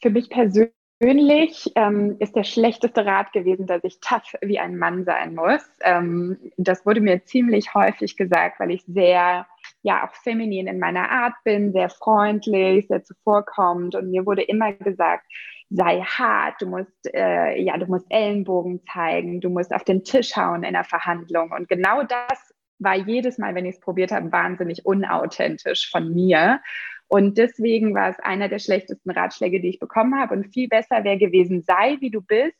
Für 0.00 0.08
mich 0.08 0.30
persönlich 0.30 0.72
Persönlich 0.98 1.70
ähm, 1.74 2.16
ist 2.20 2.36
der 2.36 2.44
schlechteste 2.44 3.04
Rat 3.04 3.32
gewesen, 3.32 3.66
dass 3.66 3.84
ich 3.84 4.00
tough 4.00 4.34
wie 4.40 4.58
ein 4.58 4.78
Mann 4.78 5.04
sein 5.04 5.34
muss. 5.34 5.62
Ähm, 5.82 6.38
das 6.56 6.86
wurde 6.86 7.02
mir 7.02 7.22
ziemlich 7.24 7.74
häufig 7.74 8.16
gesagt, 8.16 8.58
weil 8.60 8.70
ich 8.70 8.82
sehr, 8.86 9.46
ja, 9.82 10.06
auch 10.06 10.14
feminin 10.14 10.66
in 10.66 10.78
meiner 10.78 11.10
Art 11.10 11.34
bin, 11.44 11.72
sehr 11.72 11.90
freundlich, 11.90 12.86
sehr 12.88 13.04
zuvorkommend. 13.04 13.94
Und 13.94 14.10
mir 14.10 14.24
wurde 14.24 14.42
immer 14.42 14.72
gesagt, 14.72 15.24
sei 15.68 16.00
hart, 16.00 16.62
du 16.62 16.66
musst, 16.66 17.14
äh, 17.14 17.60
ja, 17.60 17.76
du 17.76 17.86
musst 17.86 18.06
Ellenbogen 18.08 18.80
zeigen, 18.90 19.42
du 19.42 19.50
musst 19.50 19.74
auf 19.74 19.84
den 19.84 20.02
Tisch 20.02 20.34
hauen 20.34 20.62
in 20.62 20.72
der 20.72 20.84
Verhandlung. 20.84 21.52
Und 21.52 21.68
genau 21.68 22.04
das 22.04 22.54
war 22.78 22.94
jedes 22.94 23.36
Mal, 23.36 23.54
wenn 23.54 23.66
ich 23.66 23.74
es 23.74 23.80
probiert 23.80 24.12
habe, 24.12 24.32
wahnsinnig 24.32 24.86
unauthentisch 24.86 25.90
von 25.90 26.14
mir. 26.14 26.60
Und 27.08 27.38
deswegen 27.38 27.94
war 27.94 28.10
es 28.10 28.18
einer 28.18 28.48
der 28.48 28.58
schlechtesten 28.58 29.10
Ratschläge, 29.10 29.60
die 29.60 29.68
ich 29.68 29.78
bekommen 29.78 30.18
habe. 30.18 30.34
Und 30.34 30.52
viel 30.52 30.68
besser 30.68 31.04
wäre 31.04 31.18
gewesen, 31.18 31.62
sei 31.62 31.96
wie 32.00 32.10
du 32.10 32.20
bist 32.20 32.56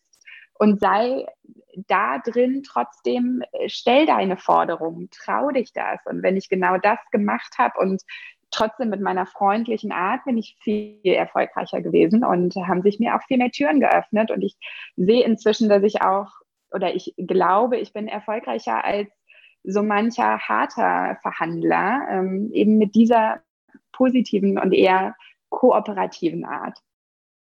und 0.54 0.80
sei 0.80 1.26
da 1.88 2.18
drin 2.18 2.62
trotzdem, 2.62 3.42
äh, 3.52 3.68
stell 3.68 4.06
deine 4.06 4.36
Forderungen, 4.36 5.10
trau 5.10 5.50
dich 5.50 5.72
das. 5.72 6.00
Und 6.06 6.22
wenn 6.22 6.36
ich 6.36 6.48
genau 6.48 6.78
das 6.78 6.98
gemacht 7.10 7.58
habe 7.58 7.78
und 7.80 8.02
trotzdem 8.50 8.90
mit 8.90 9.00
meiner 9.00 9.26
freundlichen 9.26 9.92
Art 9.92 10.24
bin 10.24 10.38
ich 10.38 10.56
viel 10.62 11.00
erfolgreicher 11.04 11.82
gewesen 11.82 12.24
und 12.24 12.54
haben 12.54 12.82
sich 12.82 12.98
mir 12.98 13.16
auch 13.16 13.22
viel 13.26 13.38
mehr 13.38 13.50
Türen 13.50 13.80
geöffnet. 13.80 14.30
Und 14.30 14.42
ich 14.42 14.56
sehe 14.96 15.24
inzwischen, 15.24 15.68
dass 15.68 15.82
ich 15.82 16.00
auch, 16.02 16.30
oder 16.72 16.94
ich 16.94 17.14
glaube, 17.18 17.76
ich 17.78 17.92
bin 17.92 18.08
erfolgreicher 18.08 18.84
als 18.84 19.08
so 19.64 19.82
mancher 19.82 20.38
harter 20.38 21.18
Verhandler, 21.22 22.06
ähm, 22.08 22.50
eben 22.52 22.78
mit 22.78 22.94
dieser 22.94 23.42
positiven 23.92 24.58
und 24.58 24.72
eher 24.72 25.14
kooperativen 25.48 26.44
Art. 26.44 26.78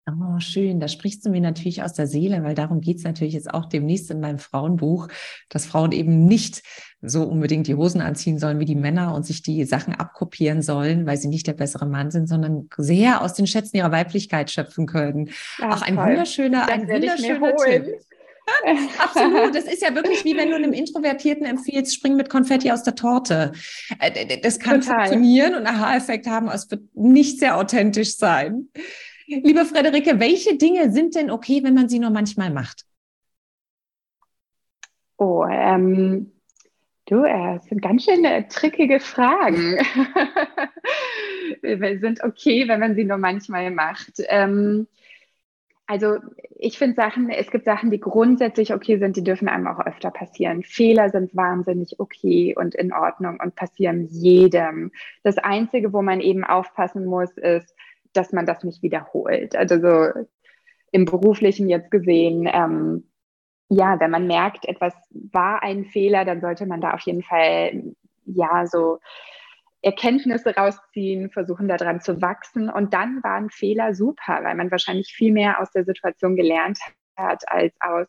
Oh, 0.07 0.39
schön. 0.39 0.79
Da 0.79 0.87
sprichst 0.87 1.25
du 1.25 1.29
mir 1.29 1.41
natürlich 1.41 1.83
aus 1.83 1.93
der 1.93 2.07
Seele, 2.07 2.43
weil 2.43 2.55
darum 2.55 2.81
geht 2.81 2.97
es 2.97 3.03
natürlich 3.03 3.33
jetzt 3.33 3.53
auch 3.53 3.65
demnächst 3.65 4.09
in 4.09 4.19
meinem 4.19 4.39
Frauenbuch, 4.39 5.07
dass 5.49 5.65
Frauen 5.65 5.91
eben 5.91 6.25
nicht 6.25 6.63
so 7.01 7.23
unbedingt 7.23 7.67
die 7.67 7.75
Hosen 7.75 8.01
anziehen 8.01 8.39
sollen 8.39 8.59
wie 8.59 8.65
die 8.65 8.75
Männer 8.75 9.13
und 9.13 9.25
sich 9.25 9.41
die 9.41 9.63
Sachen 9.65 9.93
abkopieren 9.93 10.61
sollen, 10.61 11.05
weil 11.05 11.17
sie 11.17 11.27
nicht 11.27 11.47
der 11.47 11.53
bessere 11.53 11.85
Mann 11.85 12.11
sind, 12.11 12.27
sondern 12.27 12.69
sehr 12.77 13.21
aus 13.21 13.33
den 13.33 13.47
Schätzen 13.47 13.77
ihrer 13.77 13.91
Weiblichkeit 13.91 14.51
schöpfen 14.51 14.85
können. 14.85 15.29
Ja, 15.59 15.73
auch 15.73 15.81
ein 15.81 15.95
toll. 15.95 16.07
wunderschöner, 16.07 16.65
das 16.65 16.69
ein 16.69 16.87
wunderschöner 16.87 17.55
Tipp. 17.55 17.85
Absolut. 18.97 19.55
Das 19.55 19.65
ist 19.65 19.81
ja 19.81 19.93
wirklich 19.93 20.23
wie 20.25 20.35
wenn 20.35 20.49
du 20.49 20.55
einem 20.55 20.73
Introvertierten 20.73 21.45
empfiehlst, 21.45 21.95
spring 21.95 22.15
mit 22.15 22.29
Konfetti 22.29 22.71
aus 22.71 22.83
der 22.83 22.95
Torte. 22.95 23.51
Äh, 23.99 24.39
das 24.41 24.59
kann 24.59 24.81
Total. 24.81 25.07
funktionieren 25.07 25.55
und 25.55 25.67
Aha-Effekt 25.67 26.27
haben, 26.27 26.47
aber 26.47 26.55
es 26.55 26.69
wird 26.69 26.83
nicht 26.93 27.39
sehr 27.39 27.57
authentisch 27.57 28.17
sein. 28.17 28.69
Liebe 29.27 29.63
Frederike, 29.65 30.19
welche 30.19 30.57
Dinge 30.57 30.91
sind 30.91 31.15
denn 31.15 31.29
okay, 31.29 31.63
wenn 31.63 31.75
man 31.75 31.87
sie 31.87 31.99
nur 31.99 32.09
manchmal 32.09 32.49
macht? 32.49 32.85
Oh, 35.17 35.45
ähm, 35.45 36.31
du, 37.05 37.23
äh, 37.25 37.55
das 37.55 37.65
sind 37.65 37.81
ganz 37.81 38.05
schön 38.05 38.25
äh, 38.25 38.47
trickige 38.47 38.99
Fragen. 38.99 39.77
sind 42.01 42.23
okay, 42.23 42.67
wenn 42.67 42.79
man 42.79 42.95
sie 42.95 43.03
nur 43.03 43.17
manchmal 43.17 43.69
macht. 43.69 44.13
Ähm, 44.29 44.87
also 45.89 46.19
ich 46.55 46.77
finde 46.77 46.93
Sachen, 46.93 47.31
es 47.31 47.49
gibt 47.49 47.65
Sachen, 47.65 47.89
die 47.89 47.99
grundsätzlich 47.99 48.75
okay 48.75 48.99
sind, 48.99 49.15
die 49.15 49.23
dürfen 49.23 49.47
einem 49.47 49.65
auch 49.65 49.83
öfter 49.83 50.11
passieren. 50.11 50.61
Fehler 50.61 51.09
sind 51.09 51.35
wahnsinnig 51.35 51.99
okay 51.99 52.53
und 52.55 52.75
in 52.75 52.93
Ordnung 52.93 53.39
und 53.41 53.55
passieren 53.55 54.05
jedem. 54.05 54.91
Das 55.23 55.39
Einzige, 55.39 55.91
wo 55.91 56.03
man 56.03 56.21
eben 56.21 56.43
aufpassen 56.43 57.05
muss, 57.05 57.31
ist, 57.37 57.73
dass 58.13 58.31
man 58.33 58.45
das 58.45 58.63
nicht 58.63 58.83
wiederholt. 58.83 59.55
Also 59.55 59.79
so 59.81 60.27
im 60.91 61.05
beruflichen 61.05 61.67
jetzt 61.69 61.89
gesehen, 61.89 62.47
ähm, 62.53 63.09
ja, 63.69 63.99
wenn 63.99 64.11
man 64.11 64.27
merkt, 64.27 64.65
etwas 64.65 64.93
war 65.09 65.63
ein 65.63 65.85
Fehler, 65.85 66.23
dann 66.23 66.39
sollte 66.39 66.67
man 66.67 66.81
da 66.81 66.91
auf 66.91 67.01
jeden 67.01 67.23
Fall 67.23 67.95
ja 68.25 68.67
so 68.67 68.99
Erkenntnisse 69.81 70.55
rausziehen, 70.55 71.29
versuchen 71.31 71.67
daran 71.67 72.01
zu 72.01 72.21
wachsen. 72.21 72.69
Und 72.69 72.93
dann 72.93 73.23
waren 73.23 73.49
Fehler 73.49 73.95
super, 73.95 74.39
weil 74.43 74.55
man 74.55 74.71
wahrscheinlich 74.71 75.13
viel 75.13 75.31
mehr 75.31 75.61
aus 75.61 75.71
der 75.71 75.85
Situation 75.85 76.35
gelernt 76.35 76.79
hat, 77.15 77.43
als 77.47 77.73
aus, 77.79 78.07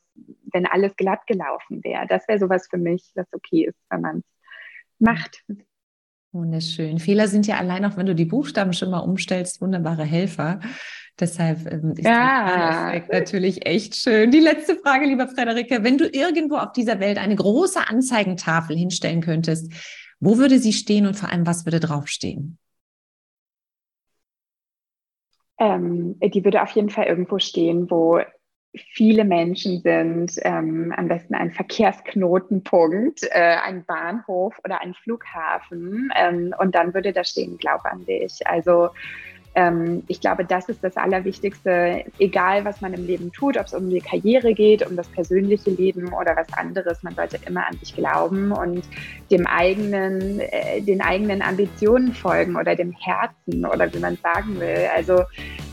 wenn 0.53 0.67
alles 0.67 0.97
glatt 0.97 1.27
gelaufen 1.27 1.83
wäre. 1.85 2.07
Das 2.09 2.27
wäre 2.29 2.39
sowas 2.39 2.67
für 2.69 2.79
mich, 2.79 3.11
das 3.15 3.27
okay 3.33 3.67
ist, 3.67 3.79
wenn 3.89 4.01
man 4.01 4.19
es 4.19 4.25
macht. 4.99 5.45
Wunderschön. 6.33 7.01
Fehler 7.01 7.27
sind 7.27 7.49
ja 7.49 7.57
allein 7.57 7.85
auch, 7.85 7.97
wenn 7.97 8.07
du 8.07 8.15
die 8.15 8.25
Buchstaben 8.25 8.73
schon 8.73 8.91
mal 8.91 9.01
umstellst, 9.01 9.61
wunderbare 9.61 10.05
Helfer. 10.05 10.61
Deshalb 11.19 11.67
ähm, 11.71 11.95
ist 11.97 12.05
ja. 12.05 12.93
der 12.93 13.21
natürlich 13.21 13.67
echt 13.67 13.97
schön. 13.97 14.31
Die 14.31 14.39
letzte 14.39 14.77
Frage, 14.77 15.07
lieber 15.07 15.27
Frederike. 15.27 15.83
Wenn 15.83 15.99
du 15.99 16.07
irgendwo 16.09 16.57
auf 16.57 16.73
dieser 16.73 17.01
Welt 17.01 17.19
eine 17.19 17.35
große 17.35 17.89
Anzeigentafel 17.89 18.77
hinstellen 18.77 19.21
könntest, 19.21 19.73
wo 20.21 20.39
würde 20.39 20.59
sie 20.59 20.73
stehen 20.73 21.07
und 21.07 21.17
vor 21.17 21.31
allem, 21.31 21.47
was 21.47 21.65
würde 21.67 21.81
draufstehen? 21.81 22.59
Ähm, 25.59 26.19
die 26.21 26.45
würde 26.45 26.63
auf 26.63 26.71
jeden 26.73 26.91
Fall 26.91 27.07
irgendwo 27.07 27.39
stehen, 27.39 27.91
wo 27.91 28.21
viele 28.93 29.25
Menschen 29.25 29.81
sind, 29.81 30.33
ähm, 30.43 30.93
am 30.97 31.09
besten 31.09 31.35
ein 31.35 31.51
Verkehrsknotenpunkt, 31.51 33.25
äh, 33.31 33.57
ein 33.65 33.85
Bahnhof 33.85 34.59
oder 34.65 34.81
ein 34.81 34.95
Flughafen. 34.95 36.11
Ähm, 36.17 36.55
und 36.59 36.75
dann 36.75 36.95
würde 36.95 37.13
da 37.13 37.25
stehen, 37.25 37.59
glaub 37.59 37.85
an 37.85 38.05
dich. 38.07 38.47
Also 38.47 38.91
ähm, 39.55 40.05
ich 40.07 40.21
glaube, 40.21 40.45
das 40.45 40.69
ist 40.69 40.85
das 40.85 40.97
Allerwichtigste, 40.97 42.05
egal 42.19 42.65
was 42.65 42.81
man 42.81 42.95
im 42.95 43.05
Leben 43.05 43.33
tut, 43.33 43.57
ob 43.57 43.67
es 43.67 43.75
um 43.75 43.91
die 43.91 44.01
Karriere 44.01 44.55
geht, 44.55 44.87
um 44.87 44.97
das 44.97 45.09
persönliche 45.09 45.71
Leben 45.71 46.13
oder 46.13 46.37
was 46.37 46.53
anderes. 46.57 47.03
Man 47.03 47.17
sollte 47.17 47.39
immer 47.47 47.67
an 47.67 47.77
sich 47.79 47.95
glauben 47.95 48.53
und 48.53 48.85
dem 49.31 49.47
eigenen, 49.47 50.39
äh, 50.39 50.81
den 50.83 51.01
eigenen 51.01 51.43
Ambitionen 51.43 52.15
folgen 52.15 52.57
oder 52.57 52.77
dem 52.77 52.93
Herzen 52.93 53.67
oder 53.67 53.93
wie 53.93 53.99
man 53.99 54.17
sagen 54.19 54.61
will. 54.61 54.89
Also 54.95 55.25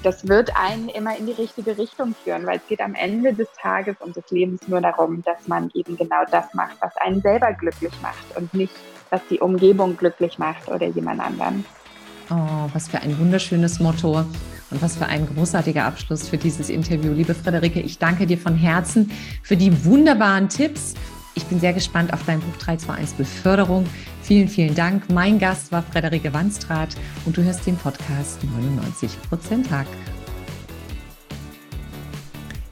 das 0.02 0.28
wird 0.28 0.52
einen 0.56 0.90
immer 0.90 1.16
in 1.16 1.28
die 1.28 1.34
richtige 1.34 1.78
Richtung 1.78 2.16
führen, 2.24 2.48
weil 2.48 2.58
es 2.58 2.68
geht 2.68 2.82
am 2.82 2.96
Ende 2.96 3.34
des 3.34 3.48
Tages 3.62 3.96
und 4.00 4.16
des 4.16 4.30
Lebens 4.32 4.68
nur 4.68 4.82
darum, 4.82 5.22
dass 5.22 5.48
man 5.48 5.70
eben 5.76 5.98
genau 5.98 6.24
das 6.32 6.52
macht, 6.56 6.78
was 6.82 6.98
einen 6.98 7.22
selber 7.22 7.54
glücklich 7.54 7.94
macht 8.02 8.36
und 8.36 8.52
nicht, 8.56 8.74
was 9.12 9.22
die 9.30 9.40
Umgebung 9.40 9.98
glücklich 9.98 10.40
macht 10.40 10.68
oder 10.68 10.88
jemand 10.88 11.22
anderen. 11.22 11.64
Oh, 12.30 12.70
was 12.74 12.90
für 12.90 13.00
ein 13.00 13.18
wunderschönes 13.20 13.80
Motto 13.80 14.18
und 14.18 14.82
was 14.82 14.98
für 14.98 15.06
ein 15.06 15.26
großartiger 15.34 15.86
Abschluss 15.86 16.28
für 16.28 16.38
dieses 16.38 16.70
Interview. 16.70 17.14
Liebe 17.14 17.34
Frederike, 17.34 17.80
ich 17.80 18.00
danke 18.00 18.28
dir 18.28 18.38
von 18.38 18.56
Herzen 18.56 19.12
für 19.44 19.56
die 19.56 19.86
wunderbaren 19.86 20.50
Tipps. 20.50 20.94
Ich 21.36 21.46
bin 21.46 21.62
sehr 21.62 21.72
gespannt 21.72 22.12
auf 22.12 22.26
dein 22.26 22.42
Buch 22.42 22.58
321 22.58 23.16
Beförderung. 23.16 23.86
Vielen, 24.24 24.50
vielen 24.50 24.76
Dank. 24.76 25.10
Mein 25.10 25.40
Gast 25.40 25.72
war 25.72 25.84
Frederike 25.84 26.34
Wanstrat 26.34 26.98
und 27.24 27.38
du 27.38 27.44
hörst 27.44 27.66
den 27.66 27.78
Podcast 27.78 28.40
99% 28.60 29.70
Tag. 29.70 29.88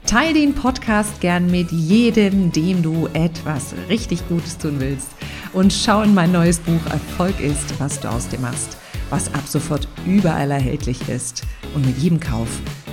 Teil 0.04 0.34
den 0.34 0.54
Podcast 0.54 1.18
gern 1.20 1.50
mit 1.50 1.72
jedem, 1.72 2.52
dem 2.52 2.82
du 2.82 3.08
etwas 3.14 3.74
richtig 3.88 4.28
Gutes 4.28 4.58
tun 4.58 4.80
willst. 4.80 5.08
Und 5.54 5.72
schau 5.72 6.02
in 6.02 6.12
mein 6.12 6.30
neues 6.30 6.58
Buch 6.58 6.84
Erfolg 6.90 7.40
ist, 7.40 7.80
was 7.80 7.98
du 8.00 8.08
aus 8.08 8.28
dir 8.28 8.38
machst, 8.38 8.76
was 9.10 9.32
ab 9.34 9.46
sofort 9.46 9.88
überall 10.06 10.50
erhältlich 10.50 11.08
ist 11.08 11.42
und 11.74 11.86
mit 11.86 11.98
jedem 11.98 12.20
Kauf 12.20 12.48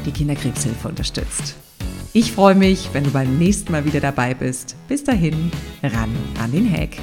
die 0.06 0.12
Kinderkrebshilfe 0.12 0.88
unterstützt. 0.88 1.56
Ich 2.14 2.32
freue 2.32 2.56
mich, 2.56 2.90
wenn 2.94 3.04
du 3.04 3.10
beim 3.10 3.40
nächsten 3.40 3.72
Mal 3.72 3.86
wieder 3.86 4.00
dabei 4.00 4.34
bist. 4.34 4.76
Bis 4.88 5.04
dahin, 5.04 5.52
ran 5.82 6.12
an 6.40 6.52
den 6.52 6.72
Hack. 6.72 6.98